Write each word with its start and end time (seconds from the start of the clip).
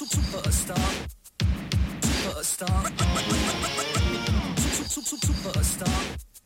Superstar. 0.00 0.76
Superstar. 2.22 2.82
Superstar. 5.20 5.88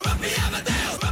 Ruffy 0.05 0.35
Amadeus. 0.45 1.04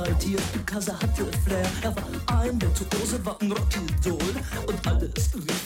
Exaltiert, 0.00 0.42
because 0.52 0.88
er 0.88 0.94
hatte 1.00 1.26
Flair. 1.44 1.66
Er 1.82 1.94
war 1.94 2.42
ein 2.42 2.60
Virtuose, 2.60 3.24
war 3.24 3.36
ein 3.40 3.52
Rockidol. 3.52 4.18
Und 4.66 4.86
alles 4.86 5.30
rief, 5.34 5.59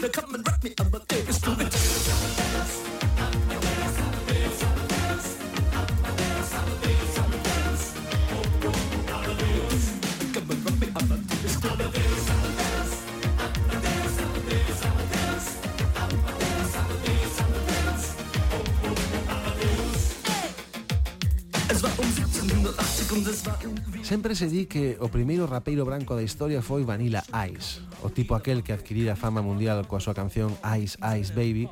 Sempre 24.03 24.35
se 24.35 24.47
di 24.47 24.67
que 24.67 24.97
o 25.01 25.09
primeiro 25.09 25.47
rapeiro 25.47 25.83
branco 25.83 26.15
da 26.15 26.23
historia 26.23 26.63
foi 26.63 26.85
Vanilla 26.85 27.25
Ice, 27.51 27.83
o 28.03 28.11
tipo 28.11 28.35
aquel 28.35 28.63
que 28.63 28.71
adquirira 28.71 29.19
fama 29.19 29.43
mundial 29.43 29.83
coa 29.89 29.99
súa 29.99 30.15
canción 30.15 30.55
Ice 30.79 30.95
Ice 31.19 31.33
Baby, 31.35 31.67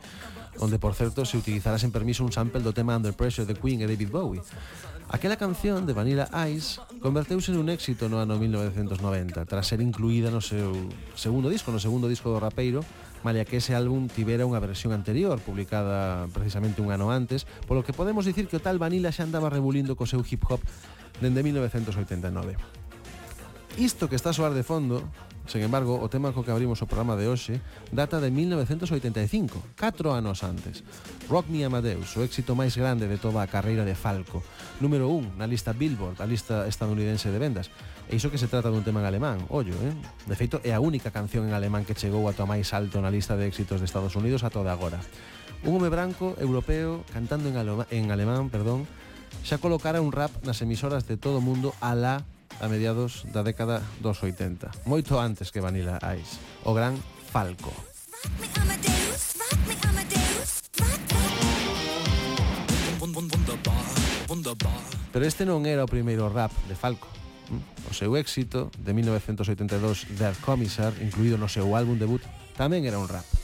onde 0.58 0.78
por 0.82 0.98
certo 0.98 1.22
se 1.22 1.38
utilizará 1.38 1.78
sen 1.78 1.94
permiso 1.94 2.26
un 2.26 2.34
sample 2.34 2.64
do 2.64 2.74
tema 2.74 2.98
Under 2.98 3.14
Pressure 3.14 3.46
de 3.46 3.54
Queen 3.54 3.84
e 3.84 3.86
David 3.86 4.10
Bowie. 4.10 4.42
Aquela 5.12 5.36
canción 5.36 5.84
de 5.84 5.92
Vanilla 5.92 6.26
Ice 6.48 6.80
converteuse 7.04 7.52
nun 7.52 7.68
éxito 7.68 8.08
no 8.08 8.16
ano 8.16 8.40
1990, 8.40 9.44
tras 9.44 9.68
ser 9.68 9.84
incluída 9.84 10.32
no 10.32 10.40
seu 10.40 10.72
segundo 11.14 11.52
disco, 11.52 11.68
no 11.68 11.78
segundo 11.78 12.08
disco 12.08 12.32
do 12.32 12.40
rapeiro, 12.40 12.80
malia 13.22 13.46
que 13.46 13.58
ese 13.58 13.74
álbum 13.74 14.10
tivera 14.10 14.46
unha 14.46 14.58
versión 14.58 14.90
anterior, 14.92 15.38
publicada 15.42 16.26
precisamente 16.34 16.82
un 16.82 16.90
ano 16.90 17.10
antes, 17.10 17.46
polo 17.66 17.86
que 17.86 17.94
podemos 17.94 18.26
dicir 18.26 18.50
que 18.50 18.58
o 18.58 18.64
tal 18.64 18.82
Vanilla 18.82 19.14
xa 19.14 19.26
andaba 19.26 19.50
rebulindo 19.50 19.94
co 19.94 20.06
seu 20.06 20.22
hip 20.26 20.42
hop 20.46 20.62
dende 21.22 21.42
1989. 21.42 22.58
Isto 23.78 24.08
que 24.10 24.16
está 24.16 24.30
a 24.30 24.36
soar 24.36 24.52
de 24.52 24.66
fondo, 24.66 25.00
sen 25.48 25.64
embargo, 25.64 25.98
o 25.98 26.06
tema 26.12 26.30
co 26.30 26.44
que 26.44 26.52
abrimos 26.52 26.84
o 26.84 26.90
programa 26.90 27.16
de 27.18 27.26
hoxe 27.26 27.58
data 27.90 28.20
de 28.20 28.30
1985, 28.30 29.58
4 29.74 30.12
anos 30.12 30.44
antes. 30.44 30.84
Rock 31.26 31.48
Me 31.48 31.64
Amadeus, 31.64 32.14
o 32.14 32.22
éxito 32.22 32.52
máis 32.52 32.76
grande 32.76 33.08
de 33.08 33.18
toda 33.18 33.40
a 33.40 33.50
carreira 33.50 33.82
de 33.82 33.96
Falco, 33.96 34.44
número 34.78 35.08
1 35.08 35.40
na 35.40 35.48
lista 35.48 35.72
Billboard, 35.72 36.20
a 36.20 36.28
lista 36.28 36.68
estadounidense 36.68 37.32
de 37.32 37.40
vendas, 37.40 37.72
E 38.10 38.16
iso 38.16 38.30
que 38.30 38.38
se 38.38 38.50
trata 38.50 38.72
dun 38.72 38.82
tema 38.82 39.00
en 39.00 39.06
alemán, 39.06 39.38
ollo, 39.48 39.74
eh? 39.82 39.94
De 40.26 40.34
feito, 40.34 40.58
é 40.66 40.74
a 40.74 40.82
única 40.82 41.14
canción 41.14 41.46
en 41.46 41.54
alemán 41.54 41.86
que 41.86 41.94
chegou 41.96 42.26
a 42.26 42.34
tua 42.34 42.46
máis 42.46 42.74
alto 42.74 42.98
na 42.98 43.12
lista 43.12 43.38
de 43.38 43.46
éxitos 43.46 43.78
de 43.78 43.86
Estados 43.86 44.18
Unidos 44.18 44.42
a 44.42 44.50
toda 44.50 44.74
agora. 44.74 45.00
Un 45.62 45.78
home 45.78 45.88
branco, 45.88 46.34
europeo, 46.42 47.06
cantando 47.14 47.48
en, 47.48 47.56
alema, 47.56 47.86
en 47.88 48.10
alemán, 48.10 48.50
perdón, 48.50 48.84
xa 49.46 49.62
colocara 49.62 50.02
un 50.02 50.12
rap 50.12 50.30
nas 50.42 50.60
emisoras 50.60 51.06
de 51.06 51.16
todo 51.16 51.38
o 51.38 51.44
mundo 51.44 51.72
alá 51.80 52.26
a 52.60 52.68
mediados 52.68 53.24
da 53.32 53.42
década 53.42 53.80
dos 54.04 54.20
80. 54.20 54.84
Moito 54.84 55.16
antes 55.16 55.48
que 55.50 55.64
Vanilla 55.64 55.96
Ice. 56.18 56.36
O 56.68 56.74
gran 56.74 56.98
Falco. 57.32 57.72
Pero 65.12 65.24
este 65.26 65.42
non 65.48 65.64
era 65.64 65.82
o 65.84 65.90
primeiro 65.90 66.28
rap 66.28 66.52
de 66.68 66.76
Falco 66.76 67.21
o 67.88 67.92
seu 67.92 68.16
éxito 68.16 68.72
de 68.78 68.92
1982 68.94 70.12
Der 70.16 70.36
Commissar, 70.40 70.92
incluído 71.00 71.36
no 71.36 71.50
seu 71.50 71.74
álbum 71.76 71.98
debut, 71.98 72.22
tamén 72.56 72.84
era 72.88 73.00
un 73.00 73.08
rap 73.08 73.41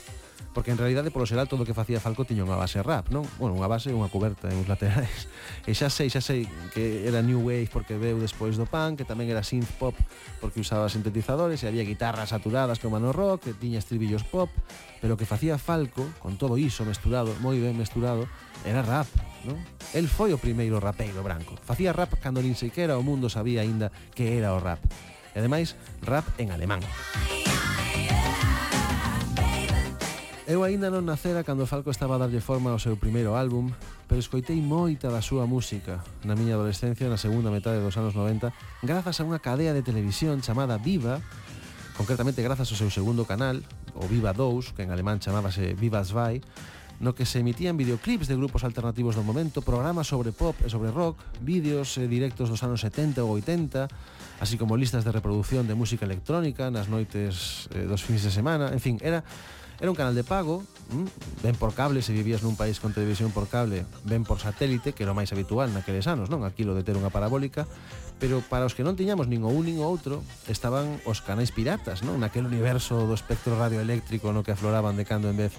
porque 0.54 0.70
en 0.70 0.78
realidade 0.78 1.10
polo 1.10 1.26
xeral 1.26 1.46
todo 1.46 1.62
o 1.62 1.66
que 1.68 1.76
facía 1.76 2.00
Falco 2.00 2.24
tiña 2.24 2.42
unha 2.42 2.56
base 2.56 2.80
rap, 2.82 3.12
non? 3.12 3.26
Bueno, 3.36 3.54
unha 3.54 3.68
base 3.68 3.92
e 3.92 3.94
unha 3.96 4.10
coberta 4.10 4.48
en 4.48 4.58
os 4.60 4.68
laterais. 4.68 5.28
E 5.68 5.76
xa 5.76 5.92
sei, 5.92 6.08
xa 6.08 6.24
sei 6.24 6.48
que 6.72 7.04
era 7.04 7.20
new 7.20 7.44
wave 7.44 7.68
porque 7.68 8.00
veu 8.00 8.16
despois 8.16 8.56
do 8.56 8.64
punk, 8.64 9.02
que 9.02 9.06
tamén 9.06 9.28
era 9.28 9.44
synth 9.44 9.68
pop 9.76 9.94
porque 10.40 10.64
usaba 10.64 10.88
sintetizadores 10.88 11.60
e 11.62 11.68
había 11.68 11.84
guitarras 11.84 12.32
saturadas 12.32 12.80
como 12.80 12.96
no 12.96 13.12
rock, 13.12 13.52
que 13.52 13.52
tiña 13.52 13.78
estribillos 13.78 14.24
pop, 14.24 14.48
pero 14.98 15.14
o 15.14 15.18
que 15.20 15.28
facía 15.28 15.60
Falco, 15.60 16.08
con 16.18 16.40
todo 16.40 16.56
iso 16.56 16.88
mesturado, 16.88 17.36
moi 17.44 17.60
ben 17.60 17.76
mesturado, 17.76 18.26
era 18.64 18.80
rap, 18.80 19.08
non? 19.44 19.60
El 19.92 20.08
foi 20.08 20.32
o 20.32 20.40
primeiro 20.40 20.80
rapeiro 20.80 21.20
branco. 21.20 21.54
Facía 21.60 21.92
rap 21.92 22.16
cando 22.18 22.40
nin 22.40 22.56
sequera 22.56 22.96
o 22.96 23.04
mundo 23.04 23.28
sabía 23.28 23.62
aínda 23.62 23.92
que 24.16 24.40
era 24.40 24.56
o 24.56 24.58
rap. 24.58 24.80
E 25.34 25.38
ademais, 25.38 25.76
rap 26.02 26.24
en 26.40 26.50
alemán. 26.50 26.80
Música 26.82 27.37
Eu 30.48 30.64
aínda 30.64 30.88
non 30.88 31.04
nacera 31.04 31.44
cando 31.44 31.68
Falco 31.68 31.92
estaba 31.92 32.16
a 32.16 32.24
darlle 32.24 32.40
forma 32.40 32.72
ao 32.72 32.80
seu 32.80 32.96
primeiro 32.96 33.36
álbum, 33.36 33.68
pero 34.08 34.16
escoitei 34.16 34.56
moita 34.64 35.12
da 35.12 35.20
súa 35.20 35.44
música 35.44 36.00
na 36.24 36.32
miña 36.32 36.56
adolescencia 36.56 37.04
na 37.04 37.20
segunda 37.20 37.52
metade 37.52 37.84
dos 37.84 37.92
anos 38.00 38.16
90 38.16 38.48
grazas 38.80 39.20
a 39.20 39.28
unha 39.28 39.44
cadea 39.44 39.76
de 39.76 39.84
televisión 39.84 40.40
chamada 40.40 40.80
Viva, 40.80 41.20
concretamente 42.00 42.40
grazas 42.40 42.64
ao 42.72 42.80
seu 42.80 42.88
segundo 42.88 43.28
canal, 43.28 43.60
o 43.92 44.08
Viva 44.08 44.32
2, 44.32 44.72
que 44.72 44.88
en 44.88 44.88
alemán 44.88 45.20
chamábase 45.20 45.76
Viva 45.76 46.00
2, 46.00 46.40
no 47.04 47.12
que 47.12 47.28
se 47.28 47.44
emitían 47.44 47.76
videoclips 47.76 48.24
de 48.24 48.40
grupos 48.40 48.64
alternativos 48.64 49.20
do 49.20 49.22
momento, 49.28 49.60
programas 49.60 50.08
sobre 50.08 50.32
pop 50.32 50.56
e 50.64 50.72
sobre 50.72 50.88
rock, 50.88 51.20
vídeos 51.44 52.00
e 52.00 52.08
directos 52.08 52.48
dos 52.48 52.64
anos 52.64 52.80
70 52.80 53.20
ou 53.20 53.36
80, 53.36 53.84
así 54.40 54.56
como 54.56 54.80
listas 54.80 55.04
de 55.04 55.12
reproducción 55.12 55.68
de 55.68 55.76
música 55.76 56.08
electrónica 56.08 56.72
nas 56.72 56.88
noites 56.88 57.68
eh, 57.76 57.84
dos 57.84 58.00
fins 58.00 58.24
de 58.24 58.32
semana, 58.32 58.72
en 58.72 58.80
fin, 58.80 58.96
era 59.04 59.20
Era 59.80 59.90
un 59.90 59.96
canal 59.96 60.14
de 60.14 60.24
pago, 60.24 60.64
mm, 60.90 61.42
ben 61.42 61.54
por 61.54 61.72
cable, 61.72 62.02
se 62.02 62.10
vivías 62.12 62.42
nun 62.42 62.58
país 62.58 62.82
con 62.82 62.90
televisión 62.90 63.30
por 63.30 63.46
cable, 63.46 63.86
ben 64.02 64.26
por 64.26 64.42
satélite, 64.42 64.90
que 64.90 65.06
era 65.06 65.14
o 65.14 65.18
máis 65.18 65.30
habitual 65.30 65.70
naqueles 65.70 66.10
anos, 66.10 66.26
non? 66.26 66.42
Aquilo 66.42 66.74
de 66.74 66.82
ter 66.82 66.98
unha 66.98 67.14
parabólica, 67.14 67.62
pero 68.18 68.42
para 68.42 68.66
os 68.66 68.74
que 68.74 68.82
non 68.82 68.98
tiñamos 68.98 69.30
nin 69.30 69.46
o 69.46 69.50
un 69.54 69.70
nin 69.70 69.78
o 69.78 69.86
outro, 69.86 70.26
estaban 70.50 70.98
os 71.06 71.22
canais 71.22 71.54
piratas, 71.54 72.02
non? 72.02 72.18
Naquel 72.18 72.50
universo 72.50 73.06
do 73.06 73.14
espectro 73.14 73.54
radioeléctrico 73.54 74.34
no 74.34 74.42
que 74.42 74.50
afloraban 74.50 74.98
de 74.98 75.06
cando 75.06 75.30
en 75.30 75.38
vez 75.38 75.54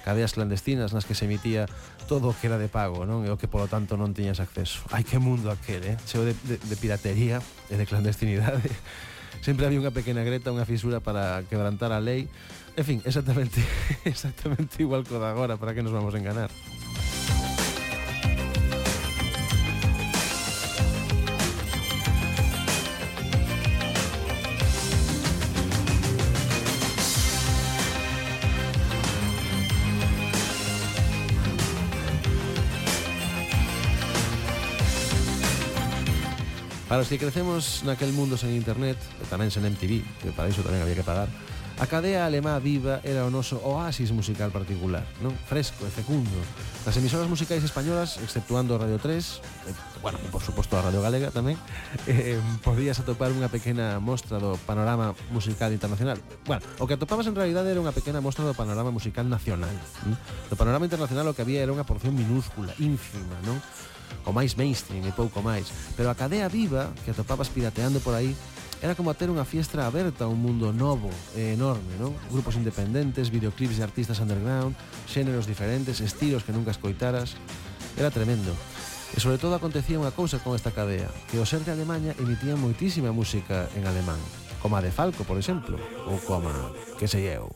cadeas 0.00 0.32
clandestinas 0.32 0.96
nas 0.96 1.04
que 1.04 1.12
se 1.12 1.28
emitía 1.28 1.68
todo 2.08 2.32
o 2.32 2.36
que 2.36 2.48
era 2.48 2.56
de 2.56 2.72
pago, 2.72 3.04
non? 3.04 3.28
E 3.28 3.30
o 3.30 3.36
que 3.36 3.52
polo 3.52 3.68
tanto 3.68 4.00
non 4.00 4.16
tiñas 4.16 4.40
acceso. 4.40 4.80
Ai 4.96 5.04
que 5.04 5.20
mundo 5.20 5.52
aquel, 5.52 5.84
eh? 5.84 6.00
Cheo 6.08 6.24
de, 6.24 6.32
de, 6.48 6.56
de 6.56 6.76
piratería 6.80 7.44
e 7.68 7.76
de 7.76 7.84
clandestinidade. 7.84 8.72
Sempre 9.44 9.68
había 9.68 9.76
unha 9.76 9.92
pequena 9.92 10.24
greta, 10.24 10.48
unha 10.48 10.64
fisura 10.64 11.04
para 11.04 11.44
quebrantar 11.52 11.92
a 11.92 12.00
lei, 12.00 12.32
En 12.78 12.84
fin, 12.84 13.02
exactamente, 13.04 13.60
exactamente 14.04 14.84
igual 14.84 15.02
que 15.02 15.16
ahora. 15.16 15.56
para 15.56 15.74
qué 15.74 15.82
nos 15.82 15.90
vamos 15.90 16.14
a 16.14 16.18
enganar. 16.18 16.48
Para 36.88 37.02
os 37.02 37.08
que 37.08 37.18
crecemos 37.18 37.82
naquel 37.82 38.14
mundo 38.14 38.38
sen 38.38 38.54
internet, 38.54 38.96
e 39.18 39.26
tamén 39.26 39.50
sen 39.50 39.66
MTV, 39.66 40.22
que 40.22 40.30
para 40.30 40.46
iso 40.46 40.62
tamén 40.62 40.78
había 40.86 40.94
que 40.94 41.02
pagar, 41.02 41.26
A 41.78 41.86
cadea 41.86 42.26
alemá 42.26 42.58
viva 42.58 42.98
era 43.06 43.22
o 43.22 43.30
noso 43.30 43.62
oasis 43.62 44.10
musical 44.10 44.50
particular, 44.50 45.06
non? 45.22 45.30
Fresco 45.46 45.86
e 45.86 45.90
fecundo. 45.94 46.34
As 46.82 46.98
emisoras 46.98 47.30
musicais 47.30 47.62
españolas, 47.62 48.18
exceptuando 48.18 48.74
a 48.74 48.82
Radio 48.82 48.98
3, 48.98 49.06
e, 49.06 49.70
eh, 49.70 49.74
bueno, 50.02 50.18
por 50.34 50.42
suposto 50.42 50.74
a 50.74 50.82
Radio 50.82 50.98
Galega 50.98 51.30
tamén, 51.30 51.54
eh, 52.10 52.34
podías 52.66 52.98
atopar 52.98 53.30
unha 53.30 53.46
pequena 53.46 54.02
mostra 54.02 54.42
do 54.42 54.58
panorama 54.66 55.14
musical 55.30 55.70
internacional. 55.70 56.18
Bueno, 56.50 56.66
o 56.82 56.90
que 56.90 56.98
atopabas 56.98 57.30
en 57.30 57.38
realidade 57.38 57.70
era 57.70 57.78
unha 57.78 57.94
pequena 57.94 58.18
mostra 58.18 58.42
do 58.42 58.58
panorama 58.58 58.90
musical 58.90 59.30
nacional. 59.30 59.70
Non? 60.02 60.18
Do 60.50 60.58
panorama 60.58 60.82
internacional 60.82 61.30
o 61.30 61.34
que 61.38 61.46
había 61.46 61.62
era 61.62 61.70
unha 61.70 61.86
porción 61.86 62.18
minúscula, 62.18 62.74
ínfima, 62.82 63.38
non? 63.46 63.62
o 64.26 64.34
máis 64.34 64.58
mainstream 64.58 65.06
e 65.06 65.12
pouco 65.14 65.40
máis, 65.46 65.70
pero 65.94 66.10
a 66.10 66.18
cadea 66.18 66.50
viva 66.50 66.90
que 67.06 67.14
atopabas 67.14 67.48
pirateando 67.54 68.02
por 68.02 68.18
aí 68.18 68.34
Era 68.80 68.94
como 68.94 69.10
a 69.10 69.18
ter 69.18 69.26
unha 69.26 69.42
fiestra 69.42 69.90
aberta 69.90 70.22
a 70.22 70.30
un 70.30 70.38
mundo 70.38 70.70
novo 70.70 71.10
e 71.34 71.58
enorme, 71.58 71.98
non? 71.98 72.14
Grupos 72.30 72.54
independentes, 72.54 73.26
videoclips 73.26 73.74
de 73.74 73.82
artistas 73.82 74.22
underground, 74.22 74.78
xéneros 75.10 75.50
diferentes, 75.50 75.98
estilos 75.98 76.46
que 76.46 76.54
nunca 76.54 76.70
escoitaras. 76.70 77.34
Era 77.98 78.14
tremendo. 78.14 78.54
E 79.10 79.18
sobre 79.18 79.42
todo 79.42 79.58
acontecía 79.58 79.98
unha 79.98 80.14
cousa 80.14 80.38
con 80.38 80.54
esta 80.54 80.70
cadea, 80.70 81.10
que 81.26 81.42
o 81.42 81.48
ser 81.48 81.66
de 81.66 81.74
Alemanha 81.74 82.14
emitía 82.22 82.54
moitísima 82.54 83.10
música 83.10 83.66
en 83.74 83.82
alemán, 83.90 84.20
como 84.62 84.78
a 84.78 84.84
de 84.84 84.94
Falco, 84.94 85.26
por 85.26 85.42
exemplo, 85.42 85.74
ou 86.06 86.22
como, 86.22 86.54
que 87.02 87.10
sei 87.10 87.34
eu. 87.34 87.50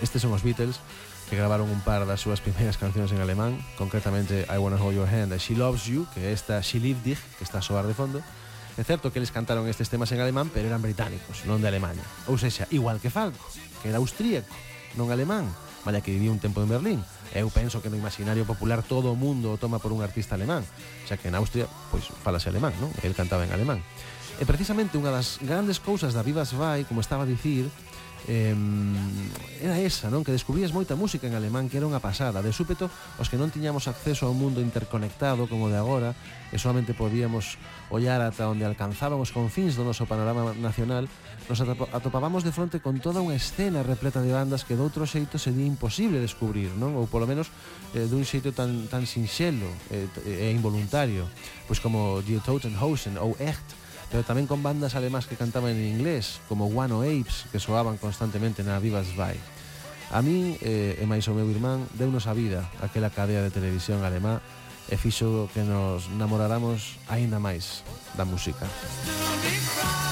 Estes 0.00 0.22
son 0.24 0.32
os 0.32 0.42
Beatles 0.42 0.80
que 1.30 1.38
gravaron 1.38 1.70
un 1.70 1.78
par 1.86 2.02
das 2.10 2.18
súas 2.18 2.42
primeiras 2.42 2.74
cancións 2.74 3.14
en 3.14 3.22
alemán, 3.22 3.62
concretamente 3.78 4.50
I 4.50 4.58
Wanna 4.58 4.82
Hold 4.82 4.98
Your 4.98 5.06
Hand 5.06 5.30
e 5.30 5.38
She 5.38 5.54
Loves 5.54 5.86
You, 5.86 6.10
que 6.10 6.34
esta 6.34 6.58
She 6.58 6.82
Lived 6.82 7.06
Dich, 7.06 7.22
que 7.38 7.46
está 7.46 7.62
a 7.62 7.62
soar 7.62 7.86
de 7.86 7.94
fondo. 7.94 8.18
É 8.74 8.82
certo 8.82 9.14
que 9.14 9.22
eles 9.22 9.30
cantaron 9.30 9.70
estes 9.70 9.86
temas 9.86 10.10
en 10.10 10.18
alemán, 10.18 10.50
pero 10.50 10.66
eran 10.66 10.82
británicos, 10.82 11.46
non 11.46 11.62
de 11.62 11.70
Alemania. 11.70 12.02
Ou 12.26 12.34
sexa, 12.34 12.66
igual 12.74 12.98
que 12.98 13.14
Falco, 13.14 13.46
que 13.78 13.94
era 13.94 14.02
austríaco, 14.02 14.50
non 14.98 15.14
alemán, 15.14 15.46
malla 15.86 16.02
que 16.02 16.10
vivía 16.10 16.34
un 16.34 16.42
tempo 16.42 16.66
en 16.66 16.72
Berlín. 16.72 17.00
Eu 17.30 17.46
penso 17.46 17.78
que 17.78 17.92
no 17.92 18.00
imaginario 18.00 18.42
popular 18.42 18.82
todo 18.82 19.14
o 19.14 19.16
mundo 19.18 19.54
o 19.54 19.60
toma 19.60 19.78
por 19.78 19.94
un 19.94 20.02
artista 20.02 20.34
alemán, 20.34 20.66
xa 21.06 21.14
que 21.14 21.30
en 21.30 21.38
Austria, 21.38 21.70
pois, 21.94 22.10
falase 22.26 22.50
alemán, 22.50 22.74
non? 22.82 22.90
El 23.06 23.14
cantaba 23.14 23.46
en 23.46 23.54
alemán. 23.54 23.78
E 24.40 24.48
precisamente 24.48 24.98
unha 24.98 25.12
das 25.14 25.38
grandes 25.44 25.78
cousas 25.78 26.10
da 26.16 26.26
Vivas 26.26 26.56
Vai, 26.56 26.88
como 26.88 27.04
estaba 27.04 27.22
a 27.22 27.30
dicir, 27.30 27.68
eh, 28.30 28.54
era 29.60 29.76
esa, 29.82 30.06
non? 30.06 30.22
Que 30.22 30.30
descubrías 30.30 30.70
moita 30.70 30.94
música 30.94 31.26
en 31.26 31.34
alemán 31.34 31.66
que 31.66 31.82
era 31.82 31.90
unha 31.90 31.98
pasada. 31.98 32.38
De 32.38 32.54
súpeto, 32.54 32.86
os 33.18 33.26
que 33.26 33.34
non 33.34 33.50
tiñamos 33.50 33.90
acceso 33.90 34.30
ao 34.30 34.38
mundo 34.38 34.62
interconectado 34.62 35.50
como 35.50 35.66
de 35.66 35.74
agora, 35.74 36.14
e 36.54 36.56
solamente 36.56 36.94
podíamos 36.94 37.58
ollar 37.90 38.22
ata 38.22 38.46
onde 38.46 38.62
alcanzábamos 38.62 39.34
confins 39.34 39.74
do 39.74 39.82
noso 39.82 40.06
panorama 40.06 40.54
nacional, 40.54 41.10
nos 41.50 41.58
atopábamos 41.90 42.46
de 42.46 42.54
fronte 42.54 42.78
con 42.78 43.02
toda 43.02 43.18
unha 43.18 43.34
escena 43.34 43.82
repleta 43.82 44.22
de 44.22 44.30
bandas 44.30 44.62
que 44.62 44.78
doutro 44.78 45.02
xeito 45.10 45.34
sería 45.34 45.66
imposible 45.66 46.22
descubrir, 46.22 46.70
non? 46.78 46.94
Ou 46.94 47.10
polo 47.10 47.26
menos 47.26 47.50
eh, 47.98 48.06
dun 48.06 48.22
xeito 48.22 48.54
tan, 48.54 48.86
tan 48.86 49.10
sinxelo 49.10 49.66
eh, 49.90 50.06
e 50.22 50.46
eh, 50.46 50.54
involuntario, 50.54 51.26
pois 51.66 51.82
como 51.82 52.22
Die 52.22 52.38
Totenhausen 52.38 53.18
ou 53.18 53.34
Echt, 53.42 53.79
pero 54.10 54.26
tamén 54.26 54.50
con 54.50 54.60
bandas 54.60 54.98
alemás 54.98 55.30
que 55.30 55.38
cantaban 55.38 55.72
en 55.72 55.86
inglés, 55.86 56.42
como 56.50 56.66
One 56.66 56.92
o 56.92 57.00
Apes, 57.06 57.46
que 57.54 57.62
soaban 57.62 57.96
constantemente 57.96 58.66
na 58.66 58.82
Vivas 58.82 59.14
Vai. 59.14 59.38
A 60.10 60.18
min 60.20 60.58
eh, 60.58 60.98
e 60.98 61.04
máis 61.06 61.30
o 61.30 61.36
meu 61.38 61.46
irmán 61.46 61.86
deunos 61.94 62.26
a 62.26 62.34
vida 62.34 62.66
aquela 62.82 63.14
cadea 63.14 63.46
de 63.46 63.54
televisión 63.54 64.02
alemá 64.02 64.42
e 64.90 64.98
fixo 64.98 65.46
que 65.54 65.62
nos 65.62 66.10
namoráramos 66.18 66.98
aínda 67.06 67.38
máis 67.38 67.86
da 68.18 68.26
música. 68.26 68.66
Música 68.66 70.09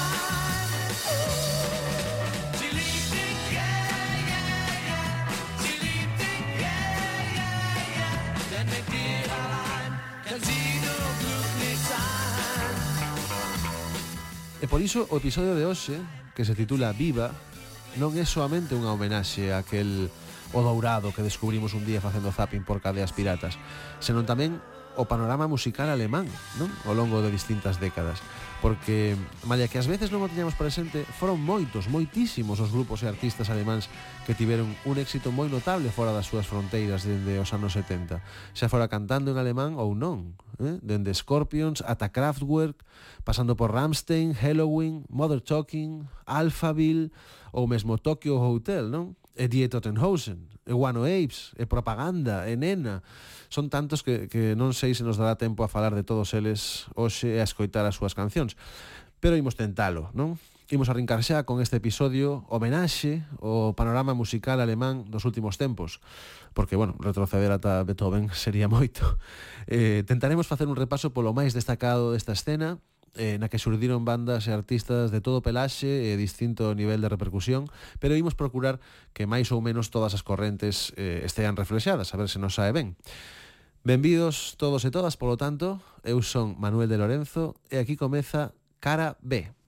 por 14.69 14.85
iso 14.85 15.09
o 15.09 15.17
episodio 15.17 15.57
de 15.57 15.65
hoxe, 15.65 15.97
que 16.37 16.45
se 16.45 16.53
titula 16.53 16.93
Viva, 16.93 17.33
non 17.97 18.13
é 18.13 18.21
soamente 18.21 18.77
unha 18.77 18.93
homenaxe 18.93 19.49
a 19.49 19.65
aquel 19.65 20.13
o 20.53 20.59
dourado 20.61 21.09
que 21.09 21.25
descubrimos 21.25 21.73
un 21.73 21.89
día 21.89 21.97
facendo 21.97 22.29
zapping 22.29 22.61
por 22.61 22.77
cadeas 22.77 23.09
piratas, 23.09 23.57
senón 23.97 24.29
tamén 24.29 24.61
o 24.99 25.07
panorama 25.07 25.47
musical 25.47 25.87
alemán 25.87 26.27
non? 26.59 26.67
ao 26.83 26.91
longo 26.91 27.23
de 27.23 27.31
distintas 27.31 27.79
décadas 27.79 28.19
porque, 28.61 29.15
malla 29.47 29.67
que 29.67 29.79
ás 29.79 29.87
veces 29.87 30.11
non 30.11 30.19
o 30.19 30.27
teñamos 30.27 30.59
presente, 30.59 31.07
foron 31.15 31.39
moitos, 31.39 31.87
moitísimos 31.87 32.59
os 32.59 32.71
grupos 32.75 32.99
e 33.03 33.07
artistas 33.07 33.47
alemáns 33.47 33.87
que 34.27 34.35
tiveron 34.35 34.67
un 34.83 34.95
éxito 34.99 35.31
moi 35.31 35.47
notable 35.47 35.87
fora 35.95 36.11
das 36.11 36.27
súas 36.27 36.43
fronteiras 36.43 37.07
dende 37.07 37.39
os 37.39 37.55
anos 37.55 37.71
70, 37.79 38.19
xa 38.51 38.67
fora 38.67 38.91
cantando 38.91 39.31
en 39.31 39.39
alemán 39.39 39.79
ou 39.79 39.95
non, 39.95 40.35
eh? 40.59 40.75
dende 40.83 41.15
Scorpions 41.15 41.79
ata 41.87 42.11
Kraftwerk, 42.11 42.83
pasando 43.23 43.55
por 43.55 43.71
Rammstein, 43.71 44.35
Halloween, 44.35 45.07
Mother 45.07 45.39
Talking, 45.39 46.11
Alphaville 46.27 47.15
ou 47.55 47.63
mesmo 47.63 47.95
Tokyo 47.95 48.43
Hotel, 48.43 48.91
non? 48.91 49.15
e 49.39 49.47
Die 49.47 49.71
Tottenhausen, 49.71 50.51
e 50.67 50.75
Guano 50.75 51.07
Apes, 51.07 51.55
e 51.55 51.63
Propaganda, 51.63 52.43
e 52.51 52.59
Nena. 52.59 52.99
Son 53.47 53.71
tantos 53.71 54.03
que, 54.03 54.27
que 54.27 54.53
non 54.59 54.75
sei 54.75 54.91
se 54.91 55.07
nos 55.07 55.15
dará 55.15 55.39
tempo 55.39 55.63
a 55.63 55.71
falar 55.71 55.95
de 55.95 56.03
todos 56.03 56.35
eles 56.35 56.91
hoxe 56.99 57.31
e 57.31 57.39
a 57.39 57.47
escoitar 57.47 57.87
as 57.87 57.95
súas 57.95 58.11
cancións. 58.11 58.59
Pero 59.23 59.39
imos 59.39 59.55
tentalo, 59.55 60.11
non? 60.11 60.35
Imos 60.69 60.91
arrincar 60.91 61.23
xa 61.25 61.47
con 61.47 61.63
este 61.63 61.81
episodio 61.81 62.45
homenaxe 62.45 63.25
ao 63.41 63.73
panorama 63.73 64.13
musical 64.13 64.61
alemán 64.61 65.07
dos 65.09 65.25
últimos 65.25 65.57
tempos, 65.57 65.97
porque, 66.53 66.77
bueno, 66.77 66.93
retroceder 67.01 67.49
ata 67.49 67.81
Beethoven 67.87 68.29
sería 68.35 68.69
moito. 68.75 69.17
Eh, 69.65 70.03
tentaremos 70.05 70.45
facer 70.45 70.67
un 70.67 70.77
repaso 70.77 71.15
polo 71.15 71.33
máis 71.33 71.57
destacado 71.57 72.13
desta 72.13 72.35
escena, 72.37 72.77
eh, 73.15 73.37
na 73.39 73.49
que 73.49 73.57
surdiron 73.57 74.05
bandas 74.05 74.45
e 74.45 74.51
artistas 74.51 75.09
de 75.09 75.21
todo 75.21 75.41
pelaxe 75.41 75.87
e 75.87 76.17
distinto 76.17 76.73
nivel 76.73 77.01
de 77.01 77.09
repercusión, 77.09 77.69
pero 77.97 78.17
imos 78.17 78.35
procurar 78.37 78.81
que 79.13 79.29
máis 79.29 79.49
ou 79.53 79.61
menos 79.61 79.89
todas 79.89 80.13
as 80.17 80.25
correntes 80.25 80.93
eh, 80.97 81.21
estean 81.25 81.57
reflexadas, 81.57 82.13
a 82.13 82.17
ver 82.17 82.29
se 82.29 82.37
nos 82.37 82.57
sae 82.57 82.73
ben. 82.73 82.97
Benvidos 83.83 84.59
todos 84.59 84.83
e 84.83 84.91
todas, 84.91 85.15
polo 85.15 85.39
tanto, 85.39 85.79
eu 86.03 86.19
son 86.21 86.59
Manuel 86.59 86.91
de 86.91 86.99
Lorenzo 86.99 87.55
e 87.71 87.79
aquí 87.79 87.95
comeza 87.95 88.51
Cara 88.79 89.15
B. 89.23 89.58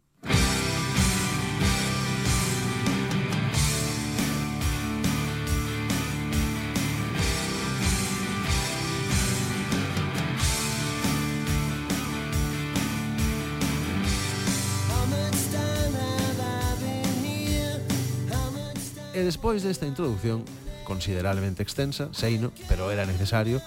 E 19.21 19.23
despois 19.23 19.61
desta 19.61 19.85
introdución, 19.85 20.41
considerablemente 20.81 21.61
extensa, 21.61 22.09
seino, 22.09 22.49
pero 22.65 22.89
era 22.89 23.05
necesario, 23.05 23.61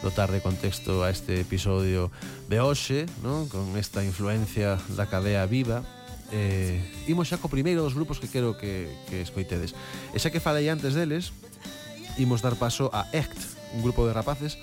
dotar 0.00 0.32
de 0.32 0.40
contexto 0.40 1.04
a 1.04 1.12
este 1.12 1.44
episodio 1.44 2.08
de 2.48 2.64
hoxe, 2.64 3.04
non? 3.20 3.44
con 3.52 3.76
esta 3.76 4.00
influencia 4.00 4.80
da 4.96 5.04
cadea 5.04 5.44
viva, 5.44 5.84
eh, 6.32 6.80
imos 7.12 7.28
xa 7.28 7.36
co 7.36 7.52
primeiro 7.52 7.84
dos 7.84 7.92
grupos 7.92 8.16
que 8.16 8.32
quero 8.32 8.56
que, 8.56 8.88
que 9.12 9.20
escoitedes. 9.20 9.76
E 10.12 10.16
xa 10.16 10.32
que 10.32 10.40
falei 10.40 10.72
antes 10.72 10.96
deles, 10.96 11.36
imos 12.16 12.40
dar 12.40 12.56
paso 12.56 12.88
a 12.88 13.04
ECT, 13.12 13.76
un 13.76 13.84
grupo 13.84 14.08
de 14.08 14.16
rapaces 14.16 14.56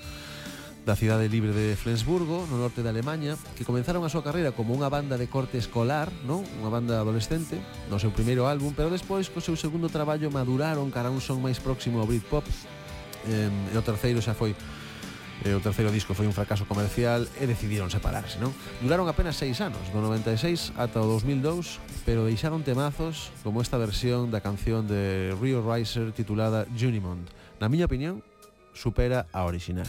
da 0.84 0.94
cidade 0.94 1.32
libre 1.32 1.56
de 1.56 1.76
Flensburgo, 1.80 2.44
no 2.52 2.60
norte 2.60 2.84
de 2.84 2.92
Alemanha, 2.92 3.40
que 3.56 3.64
comenzaron 3.64 4.04
a 4.04 4.12
súa 4.12 4.20
carreira 4.20 4.52
como 4.52 4.76
unha 4.76 4.92
banda 4.92 5.16
de 5.16 5.32
corte 5.32 5.56
escolar, 5.56 6.12
non? 6.28 6.44
Unha 6.60 6.68
banda 6.68 7.00
adolescente, 7.00 7.56
no 7.88 7.96
seu 7.96 8.12
primeiro 8.12 8.44
álbum, 8.44 8.76
pero 8.76 8.92
despois 8.92 9.32
co 9.32 9.40
seu 9.40 9.56
segundo 9.56 9.88
traballo 9.88 10.28
maduraron 10.28 10.92
cara 10.92 11.08
a 11.08 11.14
un 11.16 11.24
son 11.24 11.40
máis 11.40 11.56
próximo 11.56 12.04
ao 12.04 12.08
Britpop. 12.08 12.44
Eh, 13.24 13.48
e 13.72 13.76
o 13.80 13.82
terceiro 13.82 14.20
xa 14.20 14.36
foi 14.36 14.52
e 15.42 15.50
o 15.50 15.60
terceiro 15.60 15.90
disco 15.90 16.14
foi 16.14 16.28
un 16.28 16.36
fracaso 16.36 16.68
comercial 16.68 17.26
e 17.40 17.44
decidiron 17.48 17.88
separarse, 17.88 18.36
non? 18.36 18.52
Duraron 18.84 19.08
apenas 19.08 19.40
seis 19.40 19.58
anos, 19.64 19.82
do 19.88 20.04
96 20.04 20.76
ata 20.76 21.00
o 21.00 21.08
2002, 21.08 22.04
pero 22.04 22.28
deixaron 22.28 22.60
temazos 22.60 23.32
como 23.40 23.64
esta 23.64 23.80
versión 23.80 24.28
da 24.28 24.44
canción 24.44 24.84
de 24.84 25.32
Rio 25.40 25.64
Riser 25.64 26.12
titulada 26.12 26.68
Junimond. 26.76 27.28
Na 27.56 27.72
miña 27.72 27.88
opinión, 27.88 28.20
supera 28.76 29.26
a 29.32 29.48
original. 29.48 29.88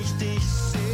ich 0.00 0.16
dich 0.16 0.44
sehe. 0.44 0.91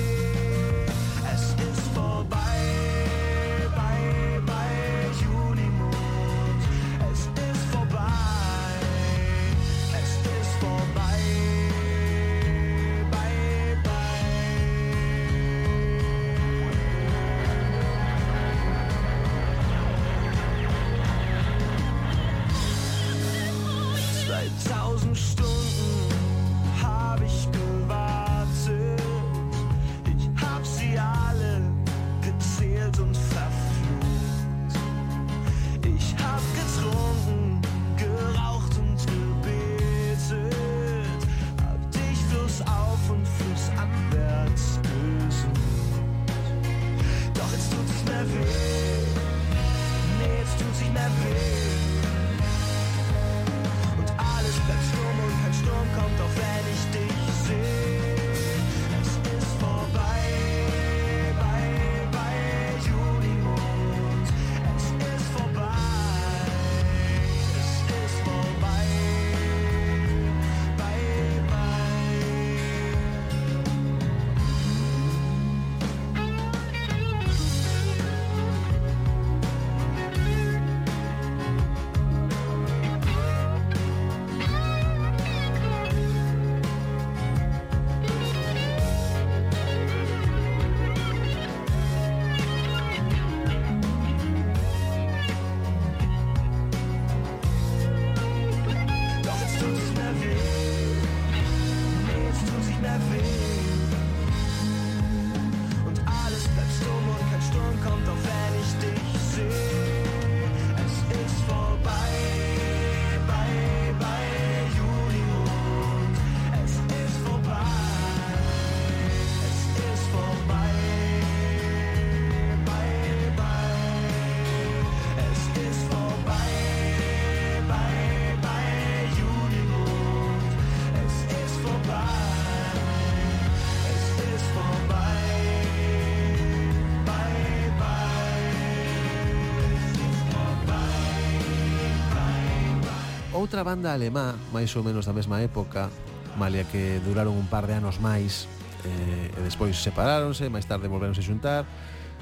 outra 143.48 143.64
banda 143.64 143.96
alemá, 143.96 144.36
máis 144.52 144.76
ou 144.76 144.84
menos 144.84 145.08
da 145.08 145.16
mesma 145.16 145.40
época, 145.40 145.88
malia 146.36 146.68
que 146.68 147.00
duraron 147.00 147.32
un 147.32 147.48
par 147.48 147.64
de 147.64 147.72
anos 147.72 147.96
máis, 147.96 148.44
eh, 148.84 149.32
e 149.32 149.40
despois 149.40 149.72
separáronse, 149.80 150.52
máis 150.52 150.68
tarde 150.68 150.84
volveronse 150.84 151.24
xuntar, 151.24 151.64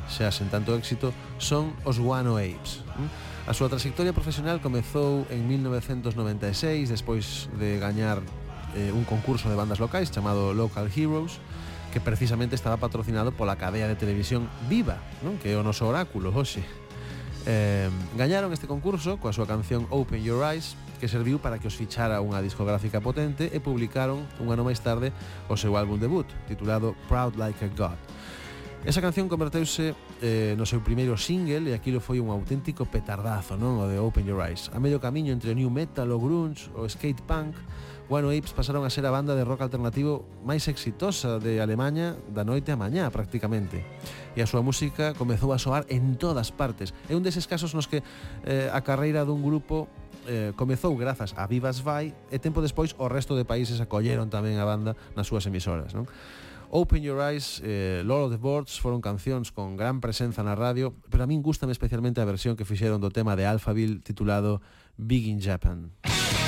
xa 0.06 0.30
sen 0.30 0.46
tanto 0.54 0.70
éxito, 0.78 1.10
son 1.42 1.74
os 1.82 1.98
Guano 1.98 2.38
Apes. 2.38 2.86
Hm? 2.94 3.50
A 3.50 3.52
súa 3.58 3.66
trayectoria 3.66 4.14
profesional 4.14 4.62
comezou 4.62 5.26
en 5.26 5.42
1996, 5.50 6.94
despois 6.94 7.50
de 7.58 7.82
gañar 7.82 8.22
eh, 8.78 8.94
un 8.94 9.02
concurso 9.02 9.50
de 9.50 9.58
bandas 9.58 9.82
locais 9.82 10.14
chamado 10.14 10.54
Local 10.54 10.94
Heroes, 10.94 11.42
que 11.90 11.98
precisamente 11.98 12.54
estaba 12.54 12.78
patrocinado 12.78 13.34
pola 13.34 13.58
cadea 13.58 13.90
de 13.90 13.98
televisión 13.98 14.46
Viva, 14.70 15.02
non? 15.26 15.42
que 15.42 15.50
é 15.50 15.58
o 15.58 15.66
noso 15.66 15.90
oráculo 15.90 16.30
hoxe. 16.30 16.62
Eh, 17.50 17.90
gañaron 18.14 18.54
este 18.54 18.70
concurso 18.70 19.18
coa 19.18 19.34
súa 19.34 19.50
canción 19.50 19.90
Open 19.90 20.22
Your 20.22 20.46
Eyes 20.46 20.78
que 20.96 21.08
serviu 21.08 21.38
para 21.38 21.60
que 21.60 21.68
os 21.68 21.76
fichara 21.76 22.18
unha 22.24 22.40
discográfica 22.40 22.98
potente 23.00 23.48
e 23.52 23.58
publicaron 23.60 24.24
un 24.40 24.48
ano 24.52 24.64
máis 24.64 24.80
tarde 24.80 25.12
o 25.48 25.54
seu 25.54 25.76
álbum 25.76 26.00
debut, 26.00 26.26
titulado 26.48 26.96
Proud 27.06 27.36
Like 27.36 27.60
a 27.64 27.70
God. 27.72 28.00
Esa 28.86 29.02
canción 29.02 29.26
converteuse 29.26 29.98
eh, 30.22 30.54
no 30.54 30.62
seu 30.62 30.78
primeiro 30.78 31.18
single 31.18 31.66
e 31.68 31.72
aquilo 31.74 31.98
foi 31.98 32.22
un 32.22 32.30
auténtico 32.30 32.86
petardazo, 32.86 33.58
non? 33.58 33.82
O 33.82 33.90
de 33.90 33.98
Open 33.98 34.22
Your 34.22 34.38
Eyes. 34.38 34.70
A 34.70 34.78
medio 34.78 35.02
camiño 35.02 35.34
entre 35.34 35.50
o 35.50 35.58
New 35.58 35.74
Metal, 35.74 36.06
o 36.06 36.18
Grunge, 36.22 36.70
o 36.70 36.86
Skate 36.86 37.18
Punk, 37.26 37.58
Guano 38.06 38.30
Apes 38.30 38.54
pasaron 38.54 38.86
a 38.86 38.90
ser 38.90 39.02
a 39.02 39.10
banda 39.10 39.34
de 39.34 39.42
rock 39.42 39.66
alternativo 39.66 40.22
máis 40.46 40.70
exitosa 40.70 41.42
de 41.42 41.58
Alemanha 41.58 42.14
da 42.30 42.46
noite 42.46 42.70
a 42.70 42.78
mañá 42.78 43.10
prácticamente. 43.10 43.82
E 44.38 44.38
a 44.38 44.46
súa 44.46 44.62
música 44.62 45.18
comezou 45.18 45.50
a 45.50 45.58
soar 45.58 45.82
en 45.90 46.14
todas 46.14 46.54
partes. 46.54 46.94
É 47.10 47.18
un 47.18 47.26
deses 47.26 47.50
casos 47.50 47.74
nos 47.74 47.90
que 47.90 48.06
eh, 48.46 48.70
a 48.70 48.86
carreira 48.86 49.26
dun 49.26 49.42
grupo 49.42 49.90
eh, 50.26 50.52
comezou 50.58 50.94
grazas 50.98 51.32
a 51.38 51.46
Vivas 51.46 51.80
Vai 51.80 52.12
e 52.28 52.36
tempo 52.38 52.60
despois 52.60 52.94
o 52.98 53.08
resto 53.08 53.38
de 53.38 53.46
países 53.46 53.80
acolleron 53.80 54.28
tamén 54.28 54.60
a 54.60 54.66
banda 54.66 54.98
nas 55.14 55.26
súas 55.30 55.46
emisoras, 55.46 55.94
non? 55.94 56.04
Open 56.74 56.98
Your 56.98 57.22
Eyes, 57.22 57.62
eh, 57.62 58.02
Lord 58.02 58.28
of 58.28 58.32
the 58.34 58.42
Boards 58.42 58.74
foron 58.82 58.98
cancións 58.98 59.54
con 59.54 59.78
gran 59.78 60.02
presenza 60.02 60.42
na 60.42 60.58
radio, 60.58 60.92
pero 61.08 61.22
a 61.22 61.30
min 61.30 61.40
gustame 61.40 61.70
especialmente 61.70 62.18
a 62.18 62.26
versión 62.26 62.58
que 62.58 62.66
fixeron 62.66 62.98
do 62.98 63.14
tema 63.14 63.38
de 63.38 63.46
Alphaville 63.46 64.02
titulado 64.02 64.58
Big 64.98 65.30
in 65.30 65.38
Japan. 65.38 65.94
Música 66.02 66.45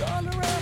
all 0.00 0.24
around. 0.26 0.57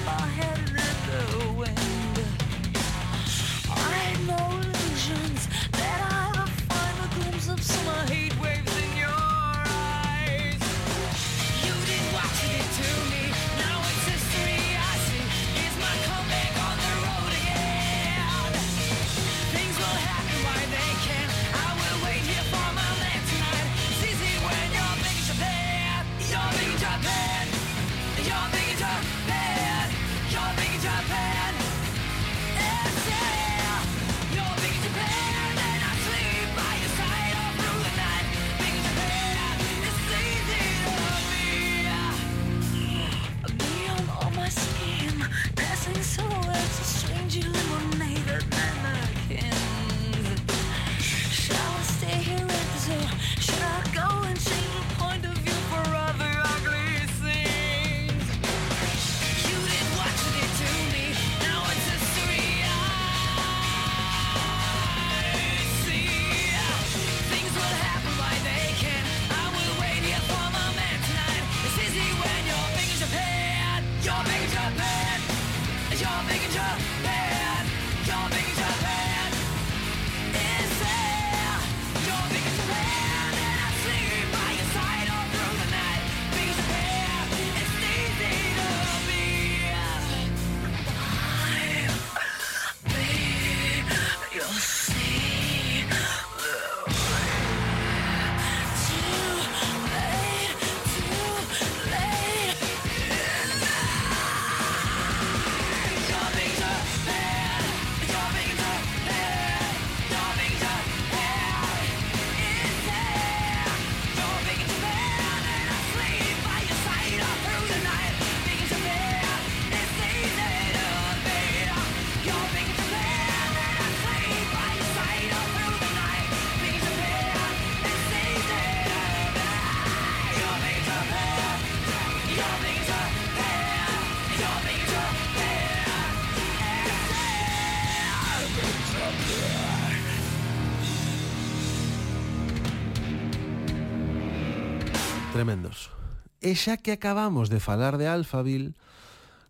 E 146.47 146.55
xa 146.55 146.79
que 146.79 146.95
acabamos 146.95 147.51
de 147.51 147.59
falar 147.59 147.99
de 147.99 148.07
Alphaville, 148.07 148.79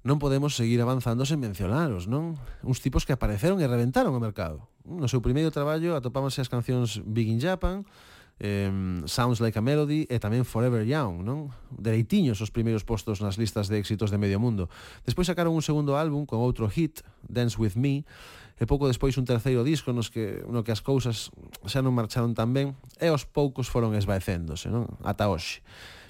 non 0.00 0.16
podemos 0.16 0.56
seguir 0.56 0.80
avanzando 0.80 1.28
sen 1.28 1.36
mencionaros, 1.36 2.08
non? 2.08 2.40
Uns 2.64 2.80
tipos 2.80 3.04
que 3.04 3.12
apareceron 3.12 3.60
e 3.60 3.68
reventaron 3.68 4.16
o 4.16 4.24
mercado. 4.24 4.64
No 4.88 5.04
seu 5.04 5.20
primeiro 5.20 5.52
traballo 5.52 5.92
atopábanse 5.92 6.40
as 6.40 6.48
cancións 6.48 7.04
Big 7.04 7.28
in 7.28 7.36
Japan, 7.36 7.84
eh, 8.40 8.72
Sounds 9.04 9.44
Like 9.44 9.60
a 9.60 9.64
Melody 9.66 10.08
e 10.08 10.16
tamén 10.16 10.48
Forever 10.48 10.88
Young, 10.88 11.20
non? 11.20 11.52
Dereitiños 11.68 12.40
os 12.40 12.48
primeiros 12.48 12.80
postos 12.80 13.20
nas 13.20 13.36
listas 13.36 13.68
de 13.68 13.76
éxitos 13.76 14.08
de 14.08 14.16
medio 14.16 14.40
mundo. 14.40 14.72
Despois 15.04 15.28
sacaron 15.28 15.52
un 15.52 15.60
segundo 15.60 16.00
álbum 16.00 16.24
con 16.24 16.40
outro 16.40 16.64
hit, 16.72 17.04
Dance 17.28 17.60
With 17.60 17.76
Me, 17.76 18.08
e 18.56 18.64
pouco 18.64 18.88
despois 18.88 19.20
un 19.20 19.28
terceiro 19.28 19.68
disco 19.68 19.92
nos 19.92 20.08
que, 20.08 20.40
no 20.48 20.64
que 20.64 20.72
as 20.72 20.80
cousas 20.80 21.28
xa 21.68 21.84
non 21.84 21.92
marcharon 21.92 22.32
tan 22.32 22.56
ben 22.56 22.72
e 22.96 23.12
aos 23.12 23.28
poucos 23.28 23.68
foron 23.68 23.92
esvaecéndose, 23.92 24.72
non? 24.72 24.88
Ata 25.04 25.28
hoxe 25.28 25.60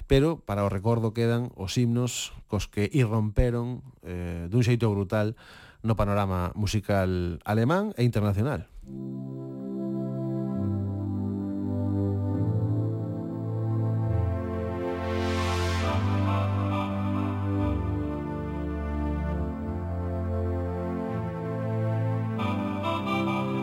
pero 0.07 0.39
para 0.39 0.63
o 0.63 0.71
recordo 0.71 1.13
quedan 1.13 1.51
os 1.59 1.75
himnos 1.75 2.31
cos 2.47 2.71
que 2.71 2.87
irromperon 2.91 3.83
eh, 4.07 4.47
dun 4.47 4.63
xeito 4.63 4.87
brutal 4.87 5.35
no 5.83 5.99
panorama 5.99 6.55
musical 6.55 7.39
alemán 7.43 7.91
e 7.99 8.07
internacional. 8.07 8.65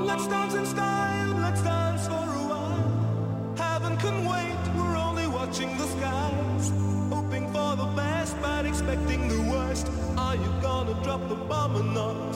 Let's 0.04 0.28
dance 0.28 0.54
and 0.54 0.68
style. 0.68 1.13
skies, 6.04 6.72
hoping 7.10 7.46
for 7.54 7.70
the 7.76 7.88
best 7.96 8.36
but 8.42 8.66
expecting 8.66 9.28
the 9.28 9.40
worst. 9.52 9.86
Are 10.16 10.36
you 10.36 10.50
gonna 10.60 10.94
drop 11.04 11.22
the 11.28 11.38
bomb 11.50 11.76
or 11.80 11.86
not? 12.00 12.32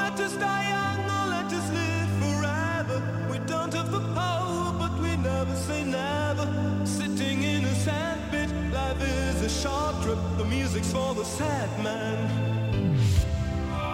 Let 0.00 0.14
us 0.26 0.34
die 0.36 0.66
young 0.74 1.02
or 1.16 1.24
let 1.36 1.48
us 1.58 1.66
live 1.80 2.10
forever. 2.22 2.98
We 3.30 3.38
don't 3.52 3.72
have 3.78 3.90
the 3.98 4.04
power, 4.20 4.66
but 4.82 4.92
we 5.04 5.10
never 5.30 5.54
say 5.66 5.82
never. 5.84 6.46
Sitting 6.84 7.38
in 7.54 7.64
a 7.72 7.74
sandpit, 7.86 8.50
life 8.76 9.02
is 9.02 9.36
a 9.50 9.52
short 9.62 9.94
trip. 10.02 10.20
The 10.38 10.44
music's 10.44 10.92
for 10.92 11.10
the 11.14 11.24
sad 11.24 11.70
man. 11.86 12.18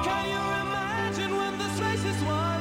Can 0.07 0.25
you 0.35 0.45
imagine 0.65 1.33
when 1.41 1.53
this 1.61 1.75
race 1.85 2.05
is 2.13 2.21
won? 2.25 2.56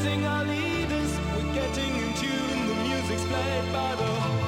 praising 0.00 0.24
our 0.24 0.44
leaders. 0.44 1.18
We're 1.34 1.54
getting 1.54 1.94
in 1.96 2.14
tune. 2.14 2.68
The 2.68 2.74
music's 2.88 3.24
played 3.24 3.72
by 3.72 3.94
the 3.96 4.39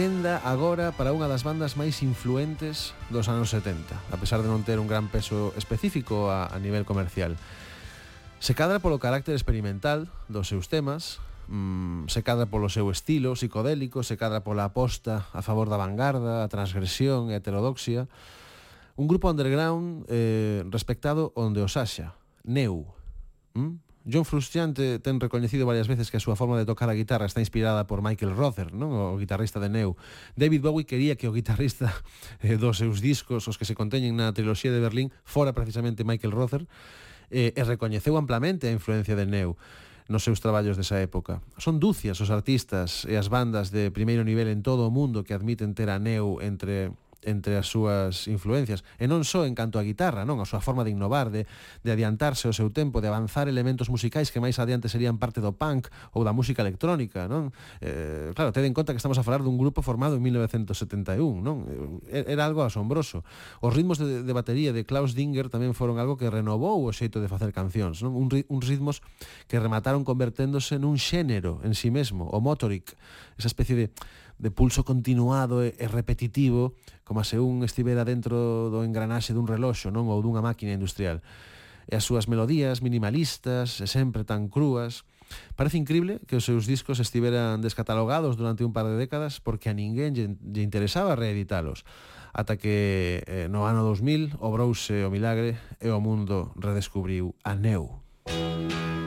quenda 0.00 0.40
agora 0.48 0.96
para 0.96 1.12
unha 1.12 1.28
das 1.28 1.44
bandas 1.44 1.76
máis 1.76 2.00
influentes 2.00 2.96
dos 3.12 3.28
anos 3.28 3.52
70, 3.52 3.92
a 3.92 4.16
pesar 4.16 4.40
de 4.40 4.48
non 4.48 4.64
ter 4.64 4.80
un 4.80 4.88
gran 4.88 5.12
peso 5.12 5.52
específico 5.60 6.32
a, 6.32 6.48
a 6.48 6.56
nivel 6.56 6.88
comercial. 6.88 7.36
Se 8.40 8.56
cadra 8.56 8.80
polo 8.80 8.96
carácter 8.96 9.36
experimental 9.36 10.08
dos 10.32 10.48
seus 10.48 10.72
temas, 10.72 11.20
mmm, 11.52 12.08
se 12.08 12.24
cadra 12.24 12.48
polo 12.48 12.72
seu 12.72 12.88
estilo 12.88 13.36
psicodélico, 13.36 14.00
se 14.00 14.16
cadra 14.16 14.40
pola 14.40 14.72
aposta 14.72 15.28
a 15.36 15.44
favor 15.44 15.68
da 15.68 15.76
vanguarda, 15.76 16.40
a 16.40 16.48
transgresión 16.48 17.28
e 17.28 17.36
a 17.36 17.44
heterodoxia, 17.44 18.08
un 18.96 19.04
grupo 19.04 19.28
underground 19.28 20.08
eh, 20.08 20.64
respectado 20.72 21.28
onde 21.36 21.60
os 21.60 21.76
haxa, 21.76 22.16
Neu, 22.40 22.88
mm? 23.52 23.89
John 24.08 24.24
Frusciante 24.24 24.98
ten 24.98 25.20
recoñecido 25.20 25.68
varias 25.68 25.84
veces 25.84 26.08
que 26.08 26.16
a 26.16 26.24
súa 26.24 26.32
forma 26.32 26.56
de 26.56 26.64
tocar 26.64 26.88
a 26.88 26.96
guitarra 26.96 27.28
está 27.28 27.44
inspirada 27.44 27.84
por 27.84 28.00
Michael 28.00 28.32
Rother, 28.32 28.72
non? 28.72 28.96
o 28.96 29.20
guitarrista 29.20 29.60
de 29.60 29.68
Neu. 29.68 30.00
David 30.40 30.64
Bowie 30.64 30.88
quería 30.88 31.20
que 31.20 31.28
o 31.28 31.36
guitarrista 31.36 31.92
eh, 32.40 32.56
dos 32.56 32.80
seus 32.80 33.04
discos, 33.04 33.44
os 33.44 33.60
que 33.60 33.68
se 33.68 33.76
conteñen 33.76 34.16
na 34.16 34.32
triloxía 34.32 34.72
de 34.72 34.80
Berlín, 34.80 35.12
fora 35.28 35.52
precisamente 35.52 36.00
Michael 36.00 36.32
Rother, 36.32 36.64
eh, 37.28 37.52
e 37.52 37.62
recoñeceu 37.62 38.16
amplamente 38.16 38.66
a 38.66 38.72
influencia 38.72 39.12
de 39.12 39.28
Neu 39.28 39.60
nos 40.10 40.26
seus 40.26 40.42
traballos 40.42 40.74
desa 40.74 40.98
época. 40.98 41.38
Son 41.54 41.78
dúcias 41.78 42.18
os 42.18 42.34
artistas 42.34 43.06
e 43.06 43.14
as 43.14 43.30
bandas 43.30 43.70
de 43.70 43.94
primeiro 43.94 44.26
nivel 44.26 44.50
en 44.50 44.66
todo 44.66 44.88
o 44.88 44.90
mundo 44.90 45.22
que 45.22 45.36
admiten 45.36 45.76
ter 45.76 45.86
a 45.86 46.02
Neu 46.02 46.42
entre 46.42 46.90
entre 47.22 47.56
as 47.56 47.68
súas 47.68 48.28
influencias. 48.28 48.84
E 48.96 49.04
non 49.04 49.22
só 49.26 49.44
en 49.44 49.52
canto 49.52 49.76
a 49.76 49.84
guitarra, 49.84 50.24
non? 50.24 50.40
A 50.40 50.46
súa 50.48 50.64
forma 50.64 50.84
de 50.84 50.92
innovar, 50.92 51.28
de, 51.28 51.44
de 51.84 51.90
adiantarse 51.92 52.48
ao 52.48 52.54
seu 52.56 52.72
tempo, 52.72 53.04
de 53.04 53.08
avanzar 53.12 53.48
elementos 53.48 53.92
musicais 53.92 54.32
que 54.32 54.40
máis 54.40 54.56
adiante 54.56 54.88
serían 54.88 55.20
parte 55.20 55.44
do 55.44 55.52
punk 55.52 55.92
ou 56.16 56.24
da 56.24 56.32
música 56.32 56.64
electrónica, 56.64 57.28
non? 57.28 57.52
Eh, 57.84 58.32
claro, 58.32 58.52
ten 58.56 58.64
en 58.64 58.72
conta 58.72 58.96
que 58.96 59.00
estamos 59.00 59.20
a 59.20 59.24
falar 59.24 59.44
dun 59.44 59.60
grupo 59.60 59.84
formado 59.84 60.16
en 60.16 60.22
1971, 60.24 61.20
non? 61.44 61.68
Eh, 62.08 62.24
era 62.30 62.48
algo 62.48 62.64
asombroso. 62.64 63.22
Os 63.60 63.72
ritmos 63.76 64.00
de, 64.00 64.24
de 64.24 64.32
batería 64.32 64.72
de 64.72 64.88
Klaus 64.88 65.12
Dinger 65.12 65.52
tamén 65.52 65.76
foron 65.76 66.00
algo 66.00 66.16
que 66.16 66.28
renovou 66.32 66.80
o 66.84 66.90
xeito 66.94 67.20
de 67.20 67.28
facer 67.28 67.52
cancións, 67.52 68.00
non? 68.00 68.16
Un, 68.16 68.32
uns 68.32 68.64
ritmos 68.64 69.04
que 69.44 69.60
remataron 69.60 70.02
converténdose 70.08 70.80
nun 70.80 70.96
xénero 70.96 71.60
en 71.66 71.76
sí 71.76 71.92
mesmo, 71.92 72.28
o 72.32 72.40
motoric, 72.40 72.96
esa 73.36 73.48
especie 73.48 73.76
de 73.76 73.86
de 74.40 74.50
pulso 74.50 74.82
continuado 74.88 75.60
e, 75.60 75.76
e 75.76 75.86
repetitivo, 75.86 76.72
como 77.04 77.20
se 77.22 77.36
un 77.36 77.60
estivera 77.62 78.08
dentro 78.08 78.72
do 78.72 78.80
engranaxe 78.82 79.36
dun 79.36 79.44
reloxo, 79.44 79.92
non, 79.92 80.08
ou 80.08 80.24
dunha 80.24 80.40
máquina 80.40 80.72
industrial. 80.72 81.20
E 81.84 81.94
as 81.94 82.08
súas 82.08 82.24
melodías 82.24 82.80
minimalistas 82.80 83.84
e 83.84 83.86
sempre 83.86 84.24
tan 84.24 84.48
crúas, 84.48 85.04
Parece 85.54 85.78
increíble 85.78 86.18
que 86.26 86.34
os 86.34 86.44
seus 86.44 86.66
discos 86.66 86.98
estiveran 86.98 87.62
descatalogados 87.62 88.34
durante 88.34 88.66
un 88.66 88.74
par 88.74 88.90
de 88.90 88.98
décadas 88.98 89.38
porque 89.38 89.70
a 89.70 89.78
ninguén 89.78 90.10
lle, 90.10 90.34
lle 90.42 90.66
interesaba 90.66 91.14
reeditalos 91.14 91.86
ata 92.34 92.58
que 92.58 93.22
eh, 93.26 93.46
no 93.50 93.66
ano 93.66 93.82
2000 93.82 94.38
obrouse 94.38 95.06
o 95.06 95.10
milagre 95.10 95.58
e 95.78 95.90
o 95.90 96.02
mundo 96.02 96.54
redescubriu 96.58 97.34
a 97.42 97.54
Neu. 97.54 98.02
Música 98.26 98.99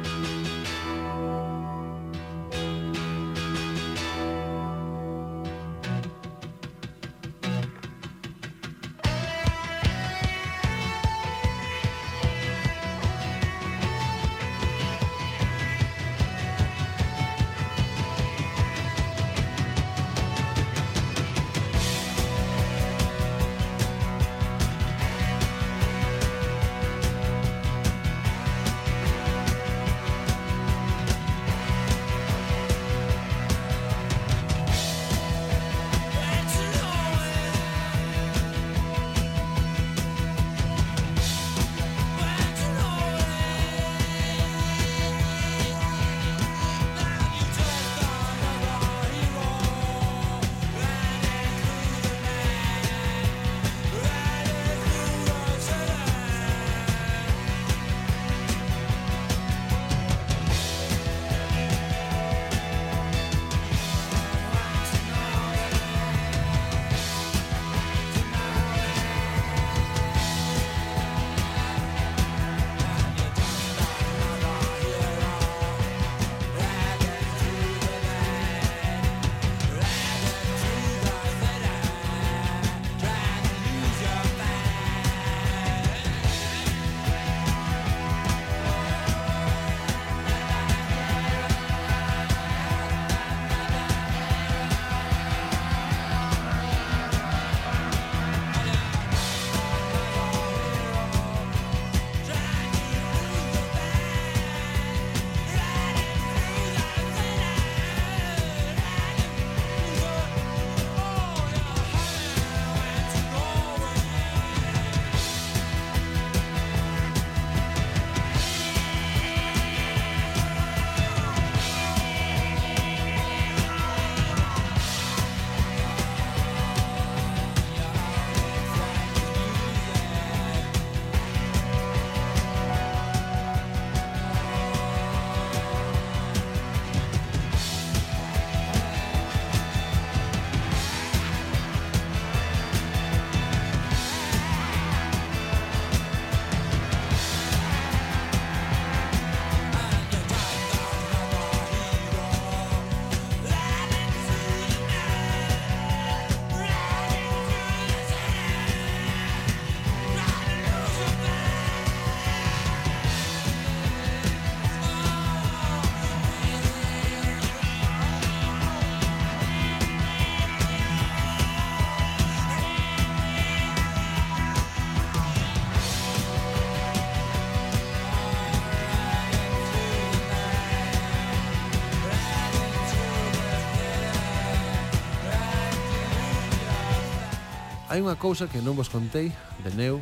hai 187.93 188.01
unha 188.01 188.17
cousa 188.17 188.49
que 188.49 188.57
non 188.57 188.73
vos 188.73 188.89
contei 188.89 189.29
de 189.61 189.69
Neu, 189.77 190.01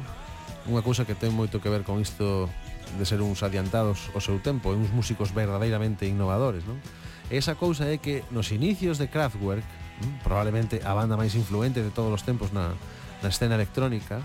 unha 0.71 0.79
cousa 0.79 1.03
que 1.03 1.11
ten 1.11 1.35
moito 1.35 1.59
que 1.59 1.67
ver 1.67 1.83
con 1.83 1.99
isto 1.99 2.47
de 2.95 3.03
ser 3.03 3.19
uns 3.19 3.43
adiantados 3.43 4.07
ao 4.15 4.23
seu 4.23 4.39
tempo 4.39 4.71
e 4.71 4.79
uns 4.79 4.95
músicos 4.95 5.35
verdadeiramente 5.35 6.07
innovadores, 6.07 6.63
non? 6.63 6.79
E 7.27 7.35
esa 7.35 7.59
cousa 7.59 7.91
é 7.91 7.99
que 7.99 8.23
nos 8.31 8.55
inicios 8.55 8.95
de 8.95 9.11
Kraftwerk, 9.11 9.67
mm, 9.67 10.23
probablemente 10.23 10.79
a 10.87 10.95
banda 10.95 11.19
máis 11.19 11.35
influente 11.35 11.83
de 11.83 11.91
todos 11.91 12.15
os 12.15 12.23
tempos 12.23 12.55
na, 12.55 12.71
na 13.19 13.27
escena 13.27 13.59
electrónica, 13.59 14.23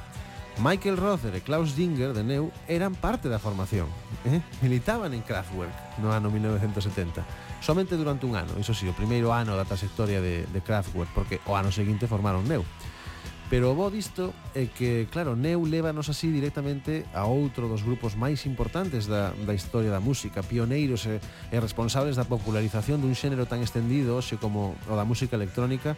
Michael 0.62 0.94
Rother 0.94 1.34
e 1.34 1.42
Klaus 1.42 1.74
Dinger 1.74 2.14
de 2.14 2.22
Neu 2.22 2.54
eran 2.70 2.94
parte 2.94 3.26
da 3.26 3.42
formación 3.42 3.90
eh? 4.24 4.40
Militaban 4.62 5.10
en 5.12 5.26
Kraftwerk 5.26 6.00
no 6.00 6.14
ano 6.14 6.32
1970 6.32 7.20
Somente 7.60 7.92
durante 7.98 8.24
un 8.24 8.40
ano, 8.40 8.56
iso 8.56 8.72
sí, 8.72 8.88
o 8.88 8.96
primeiro 8.96 9.36
ano 9.36 9.52
da 9.52 9.68
trayectoria 9.68 10.24
de, 10.24 10.48
de 10.48 10.60
Kraftwerk 10.64 11.12
Porque 11.12 11.44
o 11.44 11.52
ano 11.52 11.68
seguinte 11.68 12.08
formaron 12.08 12.48
Neu 12.48 12.64
Pero 13.46 13.70
o 13.70 13.78
bo 13.78 13.94
disto 13.94 14.34
é 14.58 14.66
que, 14.66 15.06
claro, 15.06 15.38
Neu 15.38 15.62
levanos 15.62 16.10
así 16.10 16.34
directamente 16.34 17.06
a 17.14 17.30
outro 17.30 17.70
dos 17.70 17.86
grupos 17.86 18.18
máis 18.18 18.42
importantes 18.42 19.06
da, 19.06 19.30
da 19.46 19.54
historia 19.54 19.94
da 19.94 20.02
música, 20.02 20.42
pioneiros 20.42 21.06
e, 21.06 21.22
e 21.54 21.56
responsables 21.62 22.18
da 22.18 22.26
popularización 22.26 22.98
dun 22.98 23.14
xénero 23.14 23.46
tan 23.46 23.62
extendido 23.62 24.18
xe 24.18 24.34
como 24.34 24.74
o 24.90 24.94
da 24.98 25.06
música 25.06 25.38
electrónica, 25.38 25.94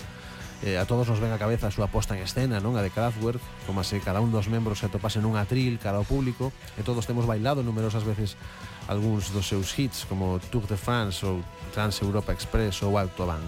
eh, 0.60 0.76
a 0.76 0.84
todos 0.84 1.08
nos 1.08 1.24
ven 1.24 1.32
a 1.32 1.40
cabeza 1.40 1.70
a 1.70 1.72
súa 1.72 1.88
posta 1.88 2.12
en 2.12 2.20
escena, 2.20 2.60
non? 2.60 2.76
A 2.76 2.84
de 2.84 2.92
Kraftwerk, 2.92 3.40
como 3.64 3.80
se 3.80 3.96
cada 4.04 4.20
un 4.20 4.28
dos 4.28 4.52
membros 4.52 4.84
se 4.84 4.90
atopase 4.90 5.16
nun 5.16 5.40
atril 5.40 5.80
cara 5.80 5.96
ao 5.96 6.04
público, 6.04 6.52
e 6.76 6.84
todos 6.84 7.08
temos 7.08 7.24
bailado 7.24 7.64
numerosas 7.64 8.04
veces 8.04 8.36
algúns 8.92 9.32
dos 9.32 9.48
seus 9.48 9.72
hits, 9.72 10.04
como 10.04 10.36
Tour 10.52 10.68
de 10.68 10.76
France 10.76 11.24
ou 11.24 11.40
Trans 11.72 11.96
Europa 12.04 12.36
Express 12.36 12.84
ou 12.84 13.00
Autobahn. 13.00 13.40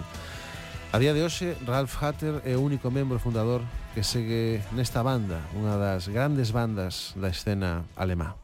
A 0.93 0.99
día 0.99 1.13
de 1.13 1.23
hoxe, 1.23 1.55
Ralph 1.63 2.03
Hatter 2.03 2.43
é 2.43 2.59
o 2.59 2.67
único 2.67 2.91
membro 2.91 3.15
fundador 3.15 3.63
que 3.95 4.03
segue 4.03 4.59
nesta 4.75 4.99
banda, 4.99 5.39
unha 5.55 5.79
das 5.79 6.11
grandes 6.11 6.51
bandas 6.51 7.15
da 7.15 7.31
escena 7.31 7.87
alemá. 7.95 8.35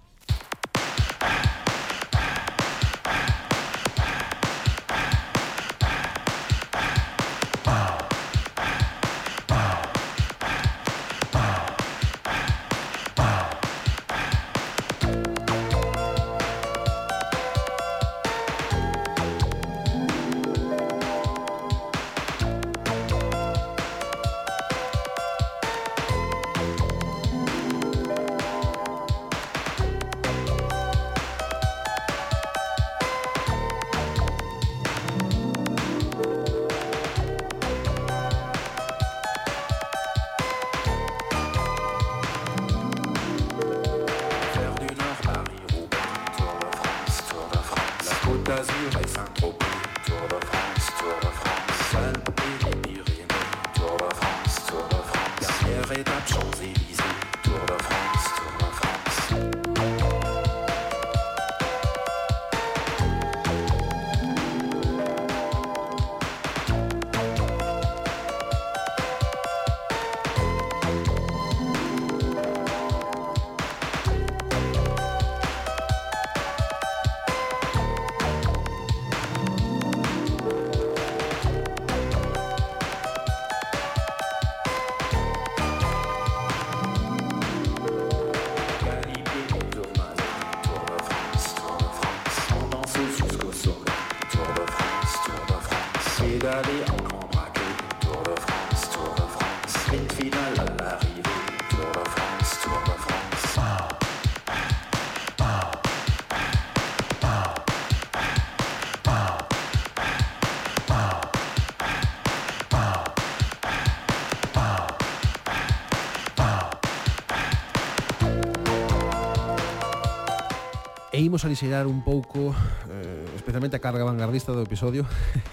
imos 121.28 121.44
alixeirar 121.44 121.86
un 121.86 122.02
pouco, 122.02 122.56
eh, 122.88 123.28
especialmente 123.36 123.76
a 123.76 123.84
carga 123.84 124.08
vanguardista 124.08 124.56
do 124.56 124.64
episodio, 124.64 125.04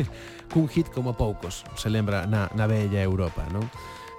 cun 0.55 0.71
hit 0.71 0.89
como 0.95 1.19
poucos 1.19 1.67
se 1.75 1.91
lembra 1.91 2.31
na, 2.31 2.47
na 2.55 2.71
bella 2.71 3.03
Europa, 3.03 3.43
non? 3.51 3.67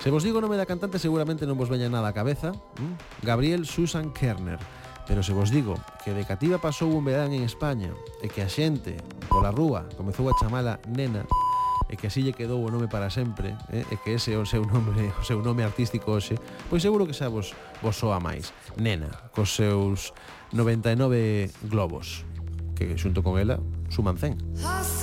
Se 0.04 0.12
vos 0.12 0.22
digo 0.22 0.38
o 0.38 0.44
nome 0.44 0.60
da 0.60 0.68
cantante 0.68 1.00
seguramente 1.00 1.48
non 1.48 1.56
vos 1.56 1.72
veña 1.72 1.88
nada 1.88 2.12
a 2.12 2.18
cabeza, 2.18 2.52
¿m? 2.78 3.00
Gabriel 3.24 3.63
Susan 3.63 4.12
Kerner. 4.12 4.60
Pero 5.08 5.22
se 5.22 5.38
vos 5.38 5.54
digo 5.54 5.78
que 6.04 6.18
de 6.18 6.26
cativa 6.26 6.58
pasou 6.58 6.89
un 6.89 7.06
verán 7.06 7.32
en 7.32 7.46
España 7.46 7.94
e 8.22 8.28
que 8.28 8.41
a 8.41 8.50
xente 8.50 8.98
pola 9.30 9.54
rúa 9.54 9.86
comezou 9.94 10.26
a 10.28 10.38
chamala 10.38 10.82
nena, 10.89 11.30
e 11.89 11.95
que 11.95 12.08
así 12.08 12.21
lle 12.21 12.34
quedou 12.34 12.63
o 12.63 12.69
nome 12.71 12.88
para 12.88 13.10
sempre, 13.10 13.54
eh, 13.69 13.86
e 13.89 13.95
que 14.02 14.17
ese 14.17 14.34
é 14.34 14.38
o 14.38 14.45
seu 14.45 14.65
nome, 14.65 15.13
o 15.21 15.24
seu 15.24 15.41
nome 15.41 15.62
artístico 15.62 16.12
hoxe, 16.12 16.39
pois 16.69 16.82
seguro 16.82 17.06
que 17.06 17.13
xa 17.13 17.30
vos, 17.30 17.54
vos 17.82 17.95
soa 17.95 18.19
máis. 18.19 18.54
Nena, 18.78 19.12
cos 19.36 19.54
seus 19.54 20.13
99 20.54 21.52
globos, 21.69 22.26
que 22.74 22.98
xunto 22.98 23.21
con 23.21 23.38
ela 23.38 23.60
suman 23.89 24.17
100. 24.17 24.94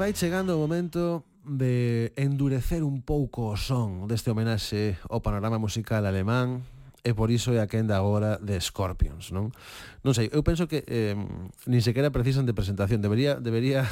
vai 0.00 0.14
chegando 0.14 0.56
o 0.56 0.58
momento 0.58 1.28
de 1.44 2.14
endurecer 2.16 2.80
un 2.80 3.04
pouco 3.04 3.52
o 3.52 3.56
son 3.60 4.08
deste 4.08 4.32
homenaxe 4.32 4.96
ao 5.12 5.20
panorama 5.20 5.60
musical 5.60 6.08
alemán 6.08 6.64
e 7.04 7.12
por 7.12 7.28
iso 7.28 7.52
é 7.52 7.60
a 7.60 7.68
quenda 7.68 8.00
agora 8.00 8.40
de 8.40 8.56
Scorpions, 8.64 9.28
non? 9.28 9.52
Non 10.00 10.16
sei, 10.16 10.32
eu 10.32 10.40
penso 10.40 10.64
que 10.64 10.88
eh, 10.88 11.12
nin 11.68 11.84
sequera 11.84 12.08
precisan 12.08 12.48
de 12.48 12.56
presentación, 12.56 13.04
debería 13.04 13.44
debería 13.44 13.84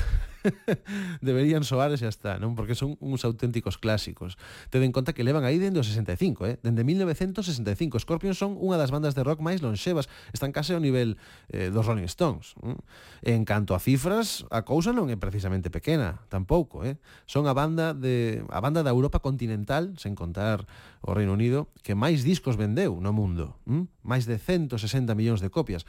deberían 1.21 1.65
soar 1.65 1.91
e 1.93 1.99
xa 1.99 2.11
está, 2.11 2.33
non? 2.39 2.55
Porque 2.55 2.79
son 2.79 2.95
uns 3.03 3.27
auténticos 3.27 3.77
clásicos. 3.79 4.39
Tede 4.71 4.87
en 4.87 4.95
conta 4.95 5.13
que 5.13 5.27
levan 5.27 5.43
aí 5.43 5.59
dende 5.59 5.81
o 5.81 5.85
65, 5.87 6.47
eh? 6.47 6.55
Dende 6.63 6.87
1965. 6.87 7.99
Scorpions 7.99 8.39
son 8.39 8.57
unha 8.59 8.79
das 8.79 8.95
bandas 8.95 9.19
de 9.19 9.23
rock 9.27 9.43
máis 9.43 9.61
lonxevas, 9.61 10.07
están 10.31 10.55
case 10.55 10.75
ao 10.75 10.83
nivel 10.83 11.19
eh, 11.51 11.71
dos 11.71 11.85
Rolling 11.85 12.07
Stones. 12.07 12.55
Eh? 12.63 13.35
En 13.35 13.43
canto 13.43 13.75
a 13.75 13.81
cifras, 13.83 14.47
a 14.53 14.63
cousa 14.63 14.95
non 14.95 15.11
é 15.11 15.17
precisamente 15.19 15.69
pequena, 15.73 16.23
tampouco, 16.31 16.87
eh? 16.87 16.97
Son 17.27 17.47
a 17.51 17.55
banda 17.55 17.93
de 17.93 18.43
a 18.49 18.61
banda 18.63 18.87
da 18.87 18.95
Europa 18.95 19.19
continental, 19.19 19.95
sen 19.99 20.15
contar 20.15 20.65
o 21.03 21.15
Reino 21.15 21.35
Unido, 21.35 21.71
que 21.83 21.99
máis 21.99 22.23
discos 22.23 22.55
vendeu 22.55 22.99
no 23.03 23.11
mundo, 23.11 23.59
eh? 23.67 23.87
máis 24.07 24.25
de 24.25 24.39
160 24.39 25.15
millóns 25.19 25.43
de 25.43 25.51
copias. 25.51 25.87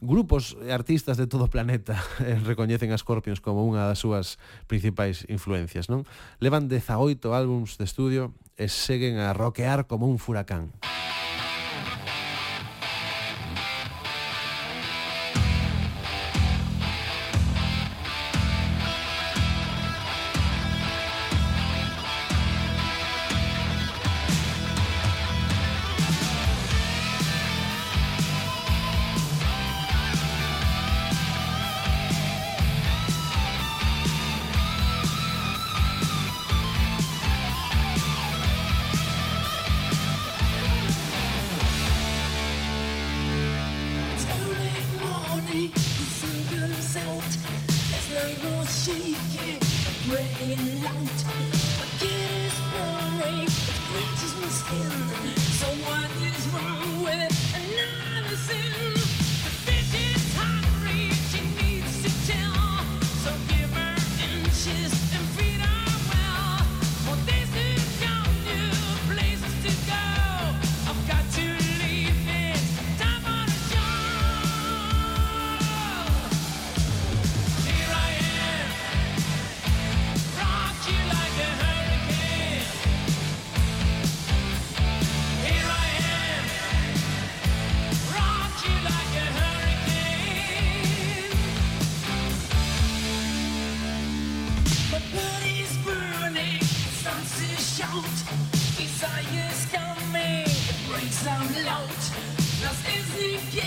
Grupos 0.00 0.56
e 0.64 0.72
artistas 0.72 1.20
de 1.20 1.28
todo 1.28 1.46
o 1.46 1.52
planeta 1.52 2.00
eh, 2.24 2.40
recoñecen 2.40 2.90
a 2.90 2.98
Scorpions 2.98 3.44
como 3.44 3.66
unha 3.66 3.84
das 3.84 4.00
súas 4.00 4.40
principais 4.70 5.28
influencias, 5.28 5.92
non? 5.92 6.08
Levan 6.40 6.66
18 6.70 7.20
álbums 7.34 7.76
de 7.76 7.84
estudio 7.84 8.32
e 8.56 8.66
seguen 8.72 9.20
a 9.20 9.36
rockear 9.36 9.84
como 9.84 10.08
un 10.08 10.16
furacán. 10.16 10.72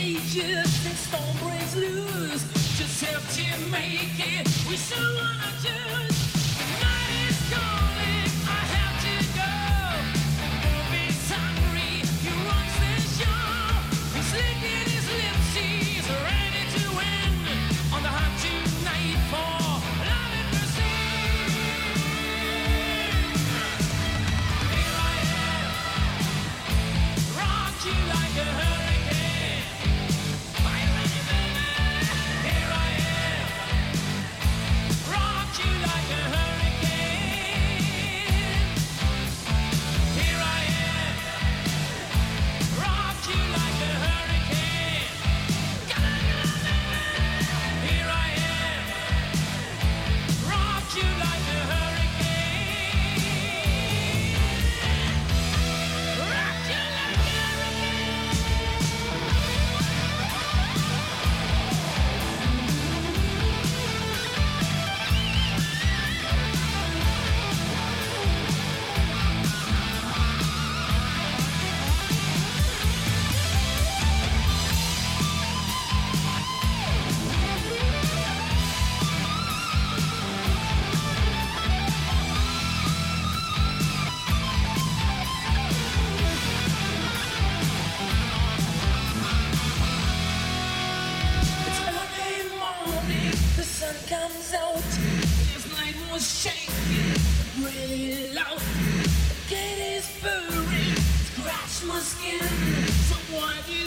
contagious 0.05 0.85
and 0.85 0.95
storm 0.95 1.37
breaks 1.41 1.75
loose. 1.75 2.77
Just 2.77 3.03
help 3.03 3.23
to 3.33 3.71
make 3.71 4.19
it. 4.19 4.47
We 4.69 4.77
still 4.77 5.15
wanna 5.15 5.51
just. 5.63 5.84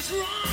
try. 0.09 0.48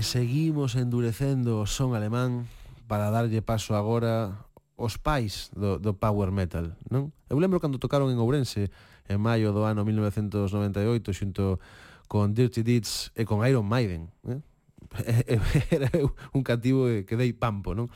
e 0.00 0.02
seguimos 0.02 0.80
endurecendo 0.80 1.60
o 1.60 1.68
son 1.68 1.92
alemán 1.92 2.48
para 2.88 3.12
darlle 3.12 3.44
paso 3.44 3.76
agora 3.76 4.48
os 4.80 4.96
pais 4.96 5.52
do, 5.52 5.76
do 5.76 5.92
power 5.92 6.32
metal, 6.32 6.72
non? 6.88 7.12
Eu 7.28 7.36
lembro 7.36 7.60
cando 7.60 7.76
tocaron 7.76 8.08
en 8.08 8.16
Ourense 8.16 8.72
en 9.12 9.20
maio 9.20 9.52
do 9.52 9.68
ano 9.68 9.84
1998 9.84 11.04
xunto 11.12 11.60
con 12.08 12.32
Dirty 12.32 12.64
Deeds 12.64 13.12
e 13.12 13.28
con 13.28 13.44
Iron 13.44 13.68
Maiden, 13.68 14.08
eh? 14.24 14.40
era 15.68 15.92
un 16.32 16.40
cativo 16.48 16.88
que 17.04 17.20
dei 17.20 17.36
pampo, 17.36 17.76
non? 17.76 17.92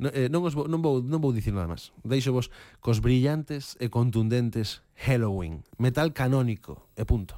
Eh, 0.00 0.32
non, 0.32 0.48
os, 0.48 0.56
vou, 0.56 0.72
non, 0.72 0.80
vou, 0.80 1.04
non 1.04 1.20
vou 1.20 1.36
dicir 1.36 1.52
nada 1.52 1.68
máis. 1.68 1.92
Deixo 2.00 2.32
vos 2.32 2.48
cos 2.80 3.04
brillantes 3.04 3.76
e 3.76 3.92
contundentes 3.92 4.80
Halloween. 5.04 5.60
Metal 5.76 6.16
canónico, 6.16 6.88
e 6.96 7.04
punto. 7.04 7.36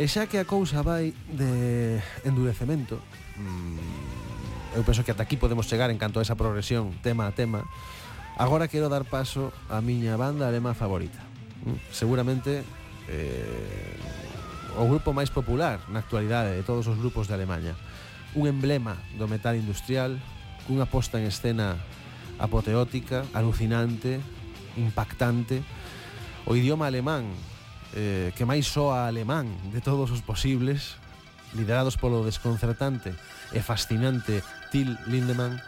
E 0.00 0.08
xa 0.08 0.24
que 0.24 0.40
a 0.40 0.48
cousa 0.48 0.80
vai 0.80 1.12
de 1.28 2.00
endurecemento, 2.24 2.96
mm, 3.36 4.72
eu 4.72 4.80
penso 4.80 5.04
que 5.04 5.12
ata 5.12 5.28
aquí 5.28 5.36
podemos 5.36 5.68
chegar 5.68 5.92
en 5.92 6.00
canto 6.00 6.16
a 6.16 6.24
esa 6.24 6.40
progresión 6.40 6.96
tema 7.04 7.28
a 7.28 7.36
tema, 7.36 7.68
agora 8.40 8.64
quero 8.64 8.88
dar 8.88 9.04
paso 9.04 9.52
á 9.68 9.76
miña 9.84 10.16
banda 10.16 10.48
alemá 10.48 10.72
favorita. 10.72 11.20
Mm, 11.68 11.76
seguramente 11.92 12.64
eh, 13.12 14.80
o 14.80 14.88
grupo 14.88 15.12
máis 15.12 15.28
popular 15.28 15.84
na 15.92 16.00
actualidade 16.00 16.56
de 16.56 16.64
todos 16.64 16.88
os 16.88 16.96
grupos 16.96 17.28
de 17.28 17.36
Alemanha. 17.36 17.76
Un 18.32 18.48
emblema 18.48 18.96
do 19.20 19.28
metal 19.28 19.52
industrial, 19.52 20.16
cunha 20.64 20.88
posta 20.88 21.20
en 21.20 21.28
escena 21.28 21.76
apoteótica, 22.40 23.28
alucinante, 23.36 24.16
impactante. 24.80 25.60
O 26.48 26.56
idioma 26.56 26.88
alemán 26.88 27.28
eh, 27.94 28.32
que 28.36 28.46
máis 28.46 28.68
soa 28.68 29.10
alemán 29.10 29.50
de 29.74 29.82
todos 29.82 30.10
os 30.10 30.22
posibles, 30.22 31.00
liderados 31.54 31.98
polo 31.98 32.22
desconcertante 32.22 33.14
e 33.50 33.58
fascinante 33.58 34.44
Till 34.70 34.94
Lindemann, 35.10 35.58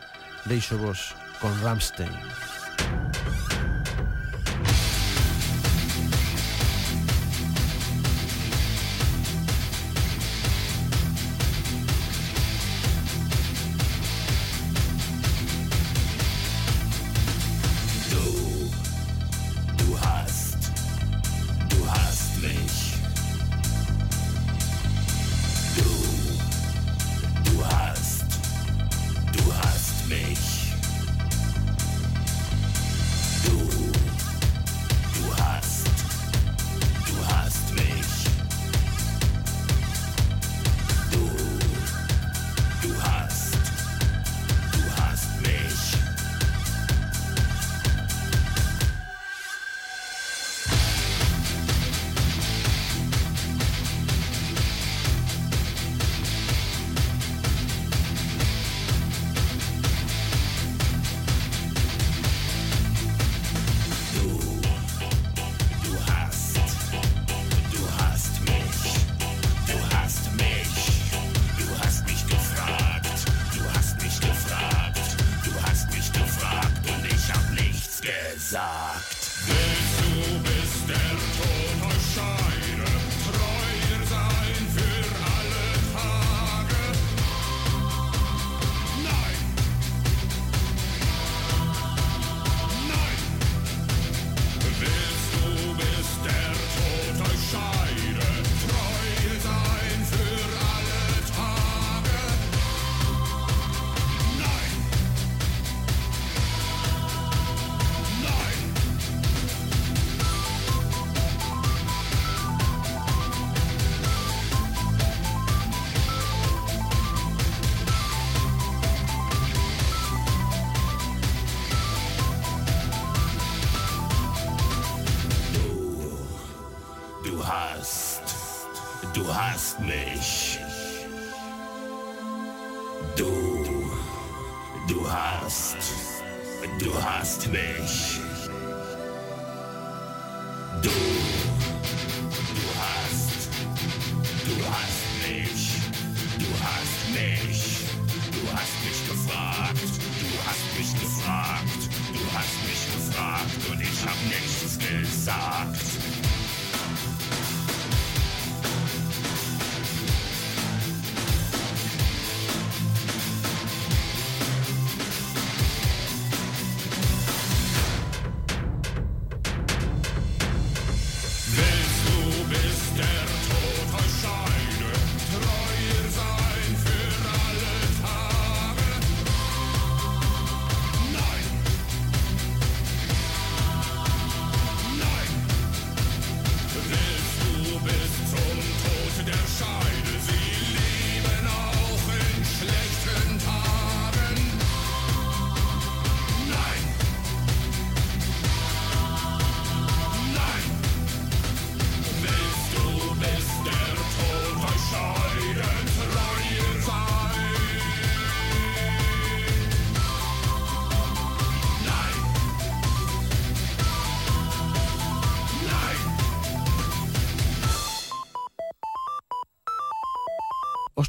deixo 0.47 0.79
vos 0.79 1.18
con 1.43 1.51
Rammstein. 1.62 2.52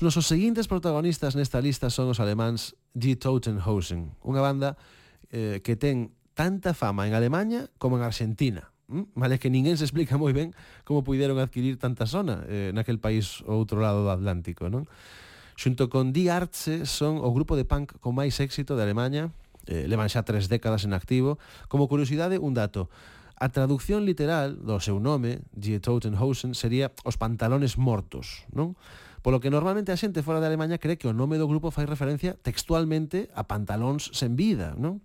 Os 0.04 0.12
nosos 0.20 0.28
seguintes 0.28 0.68
protagonistas 0.68 1.32
nesta 1.32 1.64
lista 1.64 1.88
son 1.88 2.12
os 2.12 2.20
alemáns 2.20 2.76
Die 2.92 3.16
Totenhausen, 3.16 4.12
unha 4.20 4.44
banda 4.44 4.76
eh, 5.32 5.64
que 5.64 5.80
ten 5.80 6.12
tanta 6.36 6.76
fama 6.76 7.08
en 7.08 7.16
Alemania 7.16 7.72
como 7.80 7.96
en 7.96 8.04
Argentina. 8.04 8.68
Mm? 8.92 9.16
Vale, 9.16 9.40
que 9.40 9.48
ninguén 9.48 9.80
se 9.80 9.88
explica 9.88 10.20
moi 10.20 10.36
ben 10.36 10.52
como 10.84 11.08
puideron 11.08 11.40
adquirir 11.40 11.80
tanta 11.80 12.04
zona 12.04 12.44
eh, 12.52 12.76
naquel 12.76 13.00
país 13.00 13.48
ao 13.48 13.56
outro 13.56 13.80
lado 13.80 14.04
do 14.04 14.12
Atlántico, 14.12 14.68
non? 14.68 14.92
Xunto 15.56 15.88
con 15.88 16.12
Die 16.12 16.28
Arze 16.28 16.84
son 16.84 17.24
o 17.24 17.32
grupo 17.32 17.56
de 17.56 17.64
punk 17.64 17.96
con 18.04 18.12
máis 18.12 18.44
éxito 18.44 18.76
de 18.76 18.84
Alemanha, 18.84 19.32
eh, 19.72 19.88
levan 19.88 20.12
xa 20.12 20.28
tres 20.28 20.52
décadas 20.52 20.84
en 20.84 20.92
activo. 20.92 21.40
Como 21.72 21.88
curiosidade, 21.88 22.44
un 22.44 22.52
dato. 22.52 22.92
A 23.40 23.56
traducción 23.56 24.04
literal 24.04 24.60
do 24.60 24.84
seu 24.84 25.00
nome, 25.00 25.48
Die 25.56 25.80
Totenhausen, 25.80 26.60
sería 26.60 26.92
os 27.08 27.16
pantalones 27.16 27.80
mortos, 27.80 28.44
non? 28.52 28.76
Polo 29.24 29.40
que 29.40 29.48
normalmente 29.48 29.96
a 29.96 29.98
xente 29.98 30.20
fora 30.20 30.44
de 30.44 30.52
Alemanha 30.52 30.76
cree 30.76 31.00
que 31.00 31.08
o 31.08 31.16
nome 31.16 31.40
do 31.40 31.48
grupo 31.48 31.72
fai 31.72 31.88
referencia 31.88 32.36
textualmente 32.44 33.32
a 33.32 33.48
pantalóns 33.48 34.12
sen 34.12 34.36
vida, 34.36 34.76
non? 34.76 35.00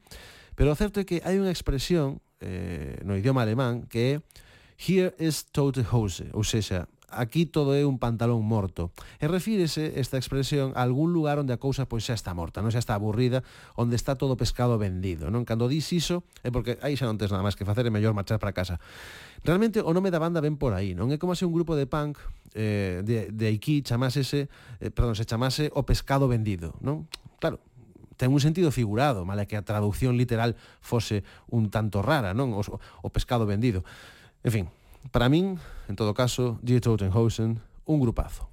Pero 0.59 0.75
o 0.75 0.79
certo 0.79 0.99
é 0.99 1.07
que 1.07 1.23
hai 1.23 1.39
unha 1.39 1.55
expresión 1.55 2.19
eh, 2.43 2.99
no 3.07 3.15
idioma 3.15 3.47
alemán 3.47 3.87
que 3.87 4.19
é 4.19 4.27
Here 4.75 5.15
is 5.23 5.47
tote 5.55 5.87
Hose, 5.87 6.35
ou 6.35 6.43
seja, 6.43 6.91
aquí 7.11 7.49
todo 7.49 7.73
é 7.75 7.85
un 7.85 7.97
pantalón 7.97 8.45
morto. 8.45 8.93
E 9.19 9.27
refírese 9.27 9.97
esta 9.97 10.21
expresión 10.21 10.77
a 10.77 10.85
algún 10.85 11.17
lugar 11.17 11.41
onde 11.41 11.57
a 11.57 11.61
cousa 11.61 11.89
pois 11.89 12.05
xa 12.05 12.15
está 12.15 12.37
morta, 12.37 12.61
non 12.61 12.71
xa 12.71 12.81
está 12.81 12.95
aburrida, 12.95 13.43
onde 13.75 13.97
está 13.97 14.15
todo 14.21 14.37
o 14.37 14.41
pescado 14.41 14.77
vendido, 14.77 15.33
non? 15.33 15.49
Cando 15.49 15.67
dis 15.67 15.89
iso 15.93 16.23
é 16.45 16.53
porque 16.53 16.77
aí 16.85 16.95
xa 16.95 17.09
non 17.09 17.17
tens 17.17 17.33
nada 17.33 17.45
máis 17.45 17.57
que 17.57 17.65
facer, 17.65 17.89
é 17.89 17.93
mellor 17.93 18.13
marchar 18.13 18.37
para 18.37 18.53
casa. 18.53 18.77
Realmente 19.43 19.81
o 19.81 19.91
nome 19.97 20.13
da 20.13 20.21
banda 20.21 20.45
ven 20.45 20.61
por 20.61 20.77
aí, 20.77 20.93
non? 20.93 21.09
É 21.11 21.17
como 21.17 21.33
se 21.33 21.49
un 21.49 21.53
grupo 21.57 21.75
de 21.75 21.89
punk 21.89 22.21
eh, 22.53 23.01
de, 23.05 23.33
de 23.33 23.47
aquí 23.49 23.81
chamásese, 23.81 24.53
eh, 24.79 24.93
perdón, 24.93 25.17
se 25.17 25.25
chamase 25.25 25.73
O 25.73 25.85
Pescado 25.89 26.29
Vendido, 26.29 26.77
non? 26.85 27.09
Claro, 27.39 27.63
ten 28.19 28.35
un 28.35 28.43
sentido 28.43 28.75
figurado, 28.75 29.23
mala 29.25 29.47
que 29.47 29.57
a 29.57 29.63
traducción 29.63 30.19
literal 30.19 30.59
fose 30.83 31.23
un 31.49 31.71
tanto 31.71 32.03
rara, 32.03 32.35
non? 32.35 32.53
O, 32.53 32.61
o 32.67 33.09
pescado 33.15 33.47
vendido. 33.47 33.87
En 34.43 34.53
fin, 34.53 34.65
Para 35.11 35.29
min, 35.29 35.59
en 35.89 35.97
todo 35.97 36.15
caso, 36.15 36.59
Die 36.63 36.81
Totenhausen, 36.81 37.61
un 37.87 38.01
grupazo. 38.01 38.49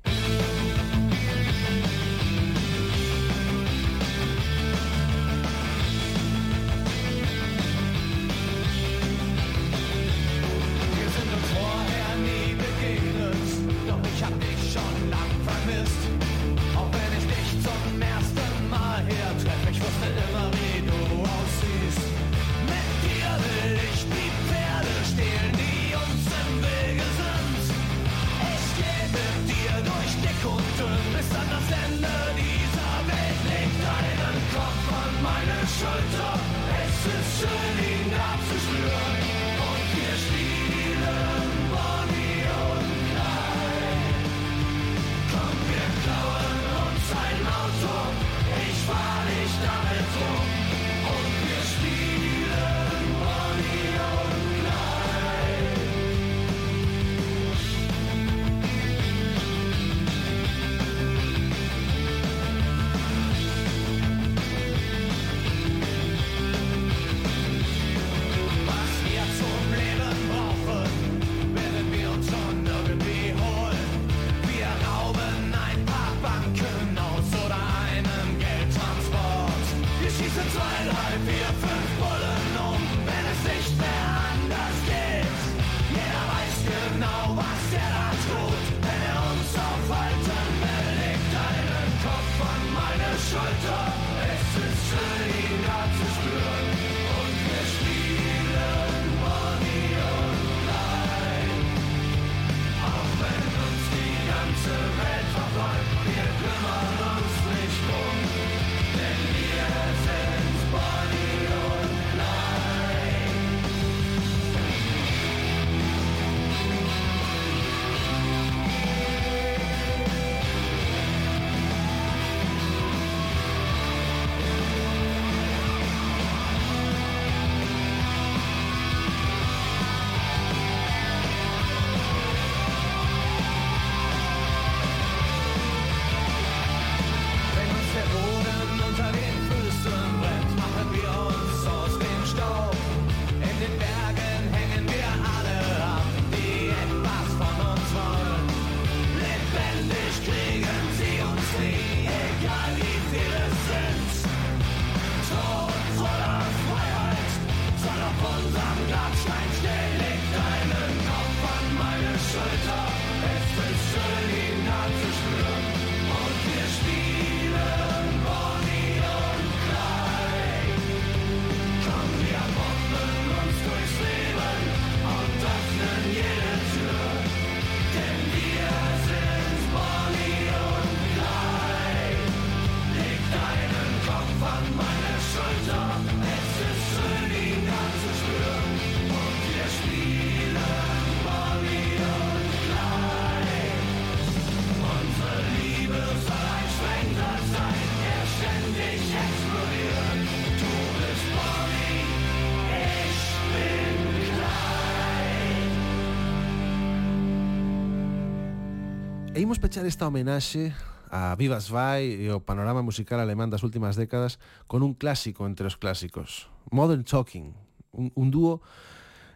pechar 209.76 209.88
esta 209.88 210.07
homenaxe 210.07 210.71
a 211.11 211.36
Vivas 211.36 211.67
Vai 211.67 212.07
e 212.07 212.32
o 212.32 212.39
panorama 212.39 212.80
musical 212.80 213.19
alemán 213.19 213.51
das 213.51 213.59
últimas 213.59 213.99
décadas 213.99 214.39
con 214.71 214.88
un 214.88 214.95
clásico 214.95 215.43
entre 215.43 215.67
os 215.67 215.76
clásicos, 215.76 216.47
Modern 216.71 217.03
Talking, 217.03 217.51
un, 217.91 218.07
un 218.15 218.32
dúo 218.32 218.63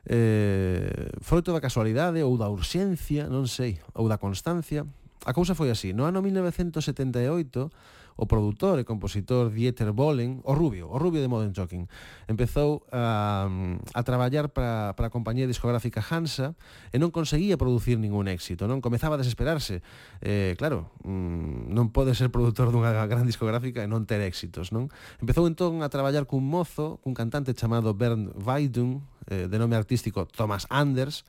eh, 0.08 1.12
froito 1.20 1.52
da 1.52 1.60
casualidade 1.60 2.24
ou 2.24 2.40
da 2.40 2.48
urxencia, 2.48 3.28
non 3.28 3.52
sei, 3.52 3.84
ou 3.92 4.08
da 4.08 4.16
constancia, 4.16 4.88
A 5.26 5.34
cousa 5.34 5.56
foi 5.56 5.68
así. 5.72 5.92
No 5.92 6.08
ano 6.08 6.24
1978, 6.24 7.72
o 8.20 8.28
produtor 8.28 8.80
e 8.80 8.84
compositor 8.84 9.48
Dieter 9.48 9.96
Bohlen, 9.96 10.44
o 10.44 10.52
Rubio, 10.52 10.92
o 10.92 11.00
Rubio 11.00 11.24
de 11.24 11.32
Modern 11.32 11.56
Talking, 11.56 11.88
empezou 12.28 12.84
a, 12.92 13.48
a 13.96 14.02
traballar 14.04 14.52
para, 14.52 14.92
para 15.00 15.08
a 15.08 15.14
compañía 15.14 15.48
discográfica 15.48 16.04
Hansa 16.04 16.52
e 16.92 17.00
non 17.00 17.16
conseguía 17.16 17.56
producir 17.56 17.96
ningún 17.96 18.28
éxito, 18.28 18.68
non 18.68 18.84
comezaba 18.84 19.16
a 19.16 19.22
desesperarse. 19.24 19.80
Eh, 20.20 20.60
claro, 20.60 20.92
mm, 21.08 21.72
non 21.72 21.96
pode 21.96 22.12
ser 22.12 22.28
produtor 22.28 22.76
dunha 22.76 22.92
gran 23.08 23.24
discográfica 23.24 23.80
e 23.80 23.88
non 23.88 24.04
ter 24.04 24.20
éxitos, 24.20 24.76
non? 24.76 24.92
Empezou 25.24 25.48
entón 25.48 25.80
a 25.80 25.88
traballar 25.88 26.28
cun 26.28 26.44
mozo, 26.44 27.00
cun 27.00 27.16
cantante 27.16 27.56
chamado 27.56 27.96
Bernd 27.96 28.36
Weidung, 28.36 29.00
eh, 29.32 29.48
de 29.48 29.56
nome 29.56 29.80
artístico 29.80 30.28
Thomas 30.28 30.68
Anders, 30.68 31.24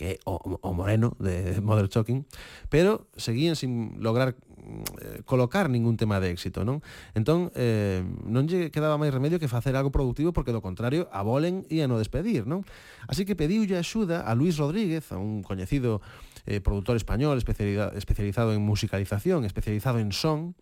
que 0.00 0.16
é 0.16 0.18
o, 0.24 0.40
o 0.64 0.72
Moreno 0.72 1.12
de 1.20 1.60
Model 1.60 1.92
Talking, 1.92 2.24
pero 2.72 3.04
seguían 3.20 3.52
sin 3.52 4.00
lograr 4.00 4.32
eh, 4.32 5.20
colocar 5.28 5.68
ningún 5.68 6.00
tema 6.00 6.24
de 6.24 6.32
éxito, 6.32 6.64
non? 6.64 6.80
Entón, 7.12 7.52
eh, 7.52 8.00
non 8.24 8.48
lle 8.48 8.72
quedaba 8.72 8.96
máis 8.96 9.12
remedio 9.12 9.36
que 9.36 9.44
facer 9.44 9.76
algo 9.76 9.92
productivo 9.92 10.32
porque 10.32 10.56
do 10.56 10.64
contrario, 10.64 11.12
a 11.12 11.20
Bolen 11.20 11.68
ia 11.68 11.84
no 11.84 12.00
despedir, 12.00 12.48
non? 12.48 12.64
Así 13.12 13.28
que 13.28 13.36
pediulle 13.36 13.76
axuda 13.76 14.24
a 14.24 14.32
Luis 14.32 14.56
Rodríguez, 14.56 15.12
a 15.12 15.20
un 15.20 15.44
coñecido 15.44 16.00
eh, 16.48 16.64
produtor 16.64 16.96
español 16.96 17.36
especializado 17.36 18.56
en 18.56 18.64
musicalización, 18.64 19.44
especializado 19.44 20.00
en 20.00 20.16
son. 20.16 20.56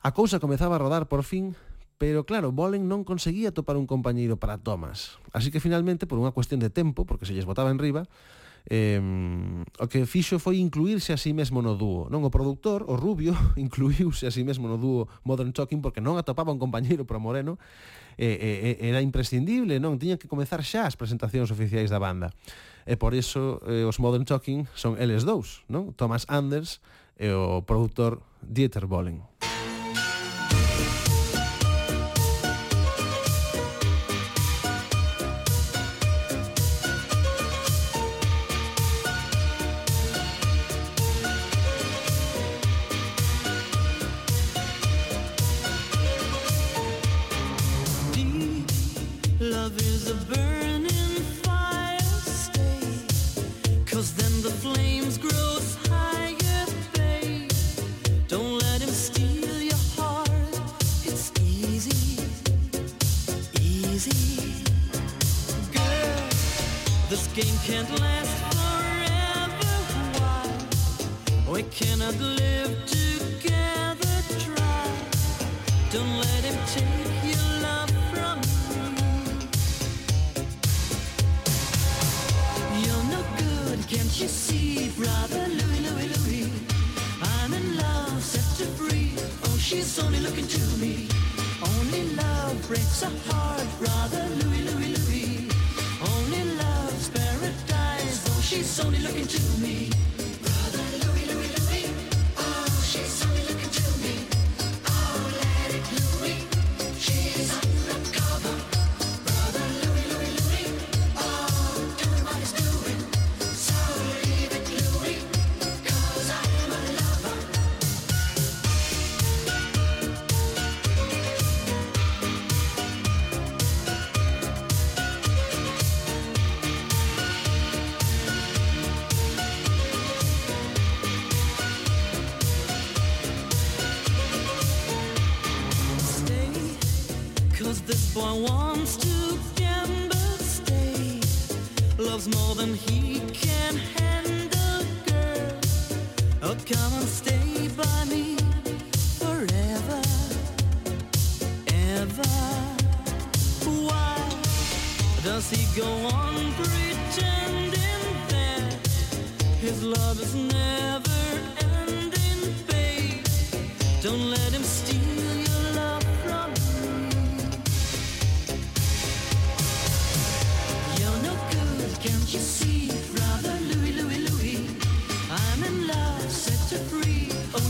A 0.00 0.16
cousa 0.16 0.40
comezaba 0.40 0.80
a 0.80 0.80
rodar 0.80 1.04
por 1.04 1.20
fin, 1.20 1.52
Pero 1.98 2.22
claro, 2.22 2.54
Bolen 2.54 2.86
non 2.86 3.02
conseguía 3.02 3.50
topar 3.50 3.74
un 3.74 3.90
compañeiro 3.90 4.38
para 4.38 4.54
Thomas. 4.62 5.18
Así 5.34 5.50
que 5.50 5.58
finalmente, 5.58 6.06
por 6.06 6.22
unha 6.22 6.30
cuestión 6.30 6.62
de 6.62 6.70
tempo, 6.70 7.02
porque 7.02 7.26
se 7.26 7.34
lles 7.34 7.42
botaba 7.42 7.74
en 7.74 7.82
riba, 7.82 8.06
eh, 8.66 8.98
o 9.78 9.86
que 9.86 10.02
fixo 10.10 10.42
foi 10.42 10.58
incluirse 10.58 11.14
a 11.14 11.18
sí 11.20 11.30
mesmo 11.30 11.62
no 11.62 11.78
dúo. 11.78 12.10
Non 12.10 12.26
o 12.26 12.30
produtor, 12.34 12.82
o 12.90 12.98
Rubio, 12.98 13.38
incluíuse 13.60 14.26
a 14.26 14.32
sí 14.34 14.42
mesmo 14.42 14.66
no 14.66 14.80
dúo 14.80 15.06
Modern 15.22 15.54
Talking 15.54 15.78
porque 15.78 16.02
non 16.02 16.18
atopaba 16.18 16.50
un 16.50 16.58
compañeiro 16.58 17.06
para 17.06 17.22
Moreno 17.22 17.56
eh, 18.18 18.76
eh, 18.82 18.88
era 18.90 19.00
imprescindible, 19.00 19.78
non? 19.78 19.96
Tiña 19.96 20.18
que 20.18 20.26
comezar 20.26 20.60
xa 20.66 20.90
as 20.90 20.98
presentacións 20.98 21.54
oficiais 21.54 21.88
da 21.88 22.02
banda. 22.02 22.34
E 22.82 22.98
por 22.98 23.14
iso 23.14 23.62
eh, 23.64 23.86
os 23.86 24.02
Modern 24.02 24.26
Talking 24.26 24.66
son 24.74 24.98
eles 24.98 25.22
dous, 25.22 25.62
non? 25.70 25.94
Thomas 25.94 26.26
Anders 26.26 26.82
e 27.14 27.30
o 27.30 27.62
produtor 27.62 28.18
Dieter 28.42 28.90
Bohlen. 28.90 29.22
This 67.08 67.26
game 67.28 67.56
can't 67.64 67.88
last 68.00 68.36
forever. 68.52 69.74
Why? 70.20 71.52
We 71.52 71.62
cannot 71.64 72.14
live 72.18 72.84
together. 72.86 74.14
Try. 74.38 74.90
Don't 75.90 76.18
let 76.18 76.44
him 76.44 76.58
take 76.66 77.24
your 77.24 77.46
love 77.62 77.90
from 78.12 78.38
you. 78.74 78.84
You're 82.82 83.04
no 83.14 83.22
good, 83.38 83.78
can't 83.88 84.20
you 84.20 84.28
see, 84.28 84.90
brother 84.98 85.46
Louis, 85.48 85.80
Louis, 85.88 86.08
Louis? 86.18 86.52
I'm 87.22 87.54
in 87.54 87.76
love, 87.78 88.22
set 88.22 88.44
to 88.58 88.66
free. 88.76 89.12
Oh, 89.44 89.56
she's 89.56 89.98
only 89.98 90.20
looking 90.20 90.46
to 90.46 90.60
me. 90.76 91.08
Only 91.62 92.02
love 92.16 92.68
breaks 92.68 93.02
a 93.02 93.10
heart, 93.30 93.66
brother 93.78 94.28
Louis, 94.42 94.62
Louis, 94.68 94.74
Louis. 94.74 94.97
She's 98.48 98.80
only 98.80 98.98
looking 99.00 99.26
to 99.26 99.40
me. 99.60 99.97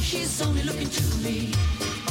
She's 0.01 0.41
only 0.43 0.63
looking 0.63 0.89
to 0.89 1.03
me. 1.19 1.53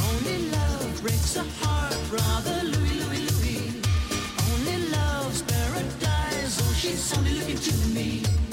Only 0.08 0.50
love 0.50 1.00
breaks 1.02 1.36
a 1.36 1.44
heart, 1.60 1.96
brother 2.08 2.60
Louis, 2.64 2.94
Louis, 3.02 3.22
Louis. 3.30 3.82
Only 4.50 4.90
love's 4.90 5.42
paradise. 5.42 6.60
Oh, 6.60 6.74
she's 6.76 7.16
only 7.16 7.32
looking 7.32 7.58
to 7.58 7.88
me. 7.88 8.47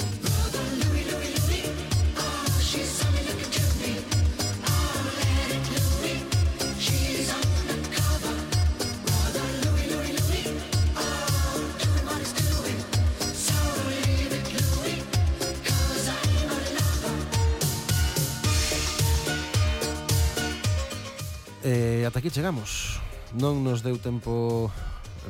E 22.06 22.08
ata 22.08 22.22
aquí 22.22 22.30
chegamos. 22.30 23.02
Non 23.34 23.66
nos 23.66 23.82
deu 23.82 23.98
tempo 23.98 24.70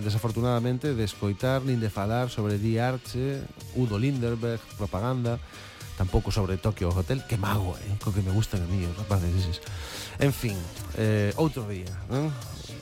desafortunadamente 0.04 0.92
de 0.92 1.08
escoitar 1.08 1.64
nin 1.64 1.80
de 1.80 1.88
falar 1.88 2.28
sobre 2.28 2.60
Die 2.60 2.84
Arche, 2.84 3.40
Udo 3.80 3.96
Linderberg, 3.96 4.60
propaganda, 4.76 5.40
tampouco 5.96 6.36
sobre 6.36 6.60
Tokyo 6.60 6.92
Hotel, 6.92 7.24
que 7.32 7.40
mago, 7.40 7.80
eh? 7.80 7.96
co 8.04 8.12
que 8.12 8.20
me 8.20 8.36
gustan 8.36 8.60
a 8.60 8.68
mí 8.68 8.84
os 8.84 8.92
rapaces 8.92 9.32
eses. 9.32 9.64
En 10.20 10.36
fin, 10.36 10.60
eh, 11.00 11.32
outro 11.40 11.64
día, 11.64 11.88
non? 12.12 12.28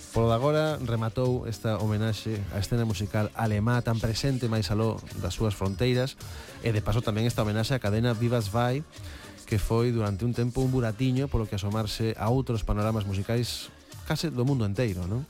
Por 0.10 0.26
de 0.26 0.34
agora 0.41 0.82
rematou 0.82 1.46
esta 1.46 1.78
homenaxe 1.78 2.41
á 2.50 2.58
escena 2.58 2.89
musical 2.89 3.30
alemá 3.38 3.78
tan 3.86 4.02
presente 4.02 4.50
máis 4.50 4.74
aló 4.74 4.98
das 5.22 5.38
súas 5.38 5.54
fronteiras 5.54 6.18
e 6.66 6.74
de 6.74 6.82
paso 6.82 7.06
tamén 7.06 7.30
esta 7.30 7.46
homenaxe 7.46 7.78
á 7.78 7.80
cadena 7.82 8.18
Vivas 8.18 8.50
Vai 8.50 8.82
que 9.46 9.62
foi 9.62 9.94
durante 9.94 10.26
un 10.26 10.34
tempo 10.34 10.66
un 10.66 10.74
buratiño 10.74 11.30
polo 11.30 11.46
que 11.46 11.62
asomarse 11.62 12.18
a 12.18 12.34
outros 12.34 12.66
panoramas 12.66 13.06
musicais 13.06 13.70
case 14.04 14.30
do 14.30 14.43
mundo 14.43 14.68
enteiro, 14.68 15.08
non? 15.08 15.26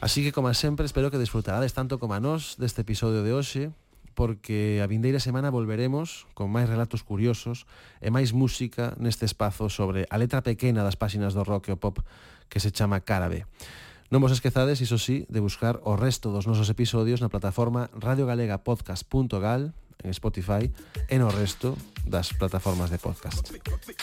Así 0.00 0.20
que, 0.20 0.30
como 0.30 0.52
sempre, 0.52 0.84
espero 0.84 1.08
que 1.10 1.18
disfrutarades 1.18 1.72
tanto 1.72 1.96
como 1.96 2.12
a 2.12 2.20
nós 2.20 2.60
deste 2.60 2.84
episodio 2.84 3.24
de 3.24 3.32
hoxe, 3.32 3.72
porque 4.16 4.80
a 4.80 4.88
vindeira 4.88 5.20
semana 5.20 5.52
volveremos 5.52 6.24
con 6.32 6.48
máis 6.48 6.68
relatos 6.68 7.04
curiosos 7.04 7.68
e 8.00 8.08
máis 8.08 8.32
música 8.32 8.96
neste 8.96 9.28
espazo 9.28 9.68
sobre 9.68 10.08
a 10.08 10.16
letra 10.16 10.40
pequena 10.40 10.80
das 10.80 10.96
páxinas 10.96 11.36
do 11.36 11.44
rock 11.44 11.68
e 11.68 11.76
o 11.76 11.80
pop 11.80 12.00
que 12.48 12.60
se 12.60 12.72
chama 12.72 13.04
Carabe. 13.04 13.44
Non 14.08 14.24
vos 14.24 14.32
esquezades, 14.32 14.80
iso 14.80 14.96
sí, 14.96 15.28
de 15.28 15.42
buscar 15.42 15.82
o 15.84 15.98
resto 16.00 16.32
dos 16.32 16.48
nosos 16.48 16.72
episodios 16.72 17.20
na 17.20 17.28
plataforma 17.28 17.92
radiogalegapodcast.gal 17.92 19.76
en 20.00 20.10
Spotify 20.14 20.70
e 21.10 21.16
no 21.18 21.28
resto 21.28 21.76
das 22.06 22.32
plataformas 22.32 22.88
de 22.88 23.02
podcast. 23.02 23.52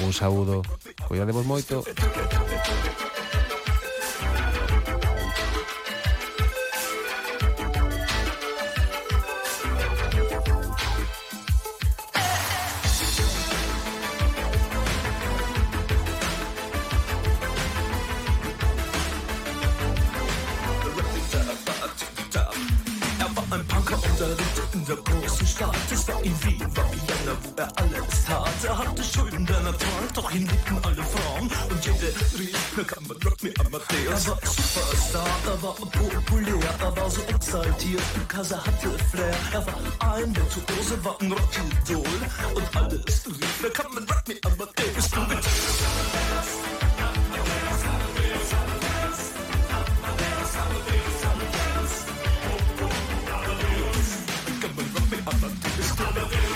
Un 0.03 0.13
saúdo, 0.13 0.61
cuidadevos 1.07 1.47
moito. 1.47 1.81
Unterrichtet 24.23 24.69
in 24.73 24.85
der 24.85 24.95
großen 24.95 25.47
Stadt. 25.47 25.75
Es 25.91 26.07
war 26.07 26.23
ihm 26.23 26.35
wie 26.43 26.59
Vienna, 26.59 27.35
wo 27.43 27.61
er 27.61 27.69
alles 27.77 28.25
tat. 28.25 28.49
Er 28.63 28.77
hatte 28.77 29.03
Schulden, 29.03 29.45
der 29.45 29.59
Natur, 29.59 29.89
doch 30.13 30.31
ihn 30.31 30.47
liebten 30.47 30.79
alle 30.83 31.03
Frauen. 31.03 31.51
Und 31.69 31.85
jede 31.85 32.07
rief, 32.39 32.57
na 32.77 32.83
kann 32.83 33.03
man 33.07 33.17
Rock 33.17 33.43
me 33.43 33.53
Amadeus. 33.59 34.25
Er 34.25 34.31
war 34.31 34.39
Superstar, 34.43 35.27
er 35.45 35.63
war 35.63 35.75
populär, 35.75 36.75
er 36.79 36.97
war 36.97 37.09
so 37.09 37.21
exaltiert, 37.23 38.03
because 38.13 38.53
er 38.53 38.65
hatte 38.65 38.89
Flair. 39.11 39.35
Er 39.53 39.65
war 39.65 40.13
ein 40.15 40.35
Virtuose, 40.35 41.03
war 41.03 41.17
ein 41.19 41.31
Rockidol. 41.31 42.19
Und 42.55 42.75
alles 42.75 43.25
rief, 43.27 43.59
na 43.61 43.69
kann 43.69 43.93
man 43.93 44.03
Rock 44.03 44.27
me 44.27 44.35
Amadeus. 44.43 45.09
Du 45.11 45.27
bist 45.27 46.62
It's 55.83 55.91
still 55.91 56.07
available. 56.07 56.52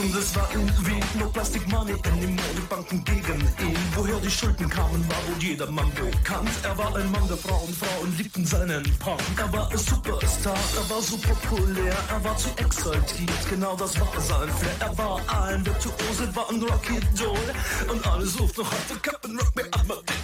Und 0.00 0.16
es 0.16 0.34
war 0.34 0.48
irgendwie 0.52 1.00
no 1.18 1.28
Plastic 1.28 1.66
Money 1.68 1.94
anymore. 2.04 2.54
Die 2.56 2.66
Banken 2.68 3.04
gegen 3.04 3.40
ihn. 3.40 3.76
Woher 3.94 4.18
die 4.20 4.30
Schulden 4.30 4.68
kamen, 4.68 5.04
war 5.08 5.18
wohl 5.28 5.42
jedermann 5.42 5.90
bekannt. 5.94 6.50
Er 6.62 6.76
war 6.76 6.94
ein 6.96 7.10
Mann 7.10 7.26
der 7.28 7.36
Frauen, 7.36 7.72
Frauen 7.74 8.16
liebten 8.16 8.44
seinen 8.46 8.82
Punk. 8.98 9.20
Er 9.36 9.52
war 9.52 9.70
ein 9.70 9.78
Superstar, 9.78 10.56
er 10.76 10.90
war 10.90 11.02
so 11.02 11.16
populär, 11.18 11.96
er 12.08 12.24
war 12.24 12.36
zu 12.36 12.48
exaltiert. 12.56 13.48
Genau 13.48 13.76
das 13.76 13.98
war 14.00 14.08
sein 14.20 14.48
Flair. 14.48 14.76
Er 14.80 14.98
war 14.98 15.20
ein 15.44 15.64
Virtuose, 15.64 16.34
war 16.34 16.48
ein 16.50 16.62
Rocky 16.62 17.00
Doll. 17.16 17.92
Und 17.92 18.06
alle 18.06 18.26
suchten 18.26 18.62
noch 18.62 19.02
Captain 19.02 19.38
Rock 19.38 19.56
me 19.56 19.62
Amadeus. 19.72 20.19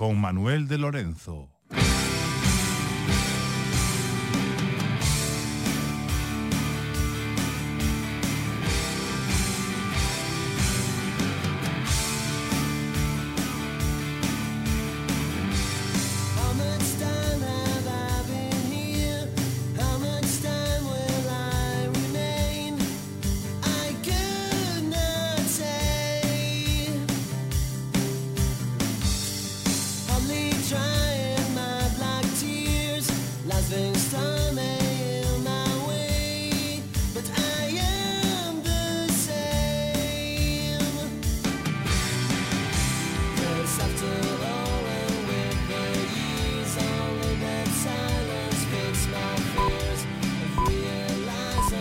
Con 0.00 0.18
Manuel 0.18 0.66
de 0.66 0.78
Lorenzo. 0.78 1.59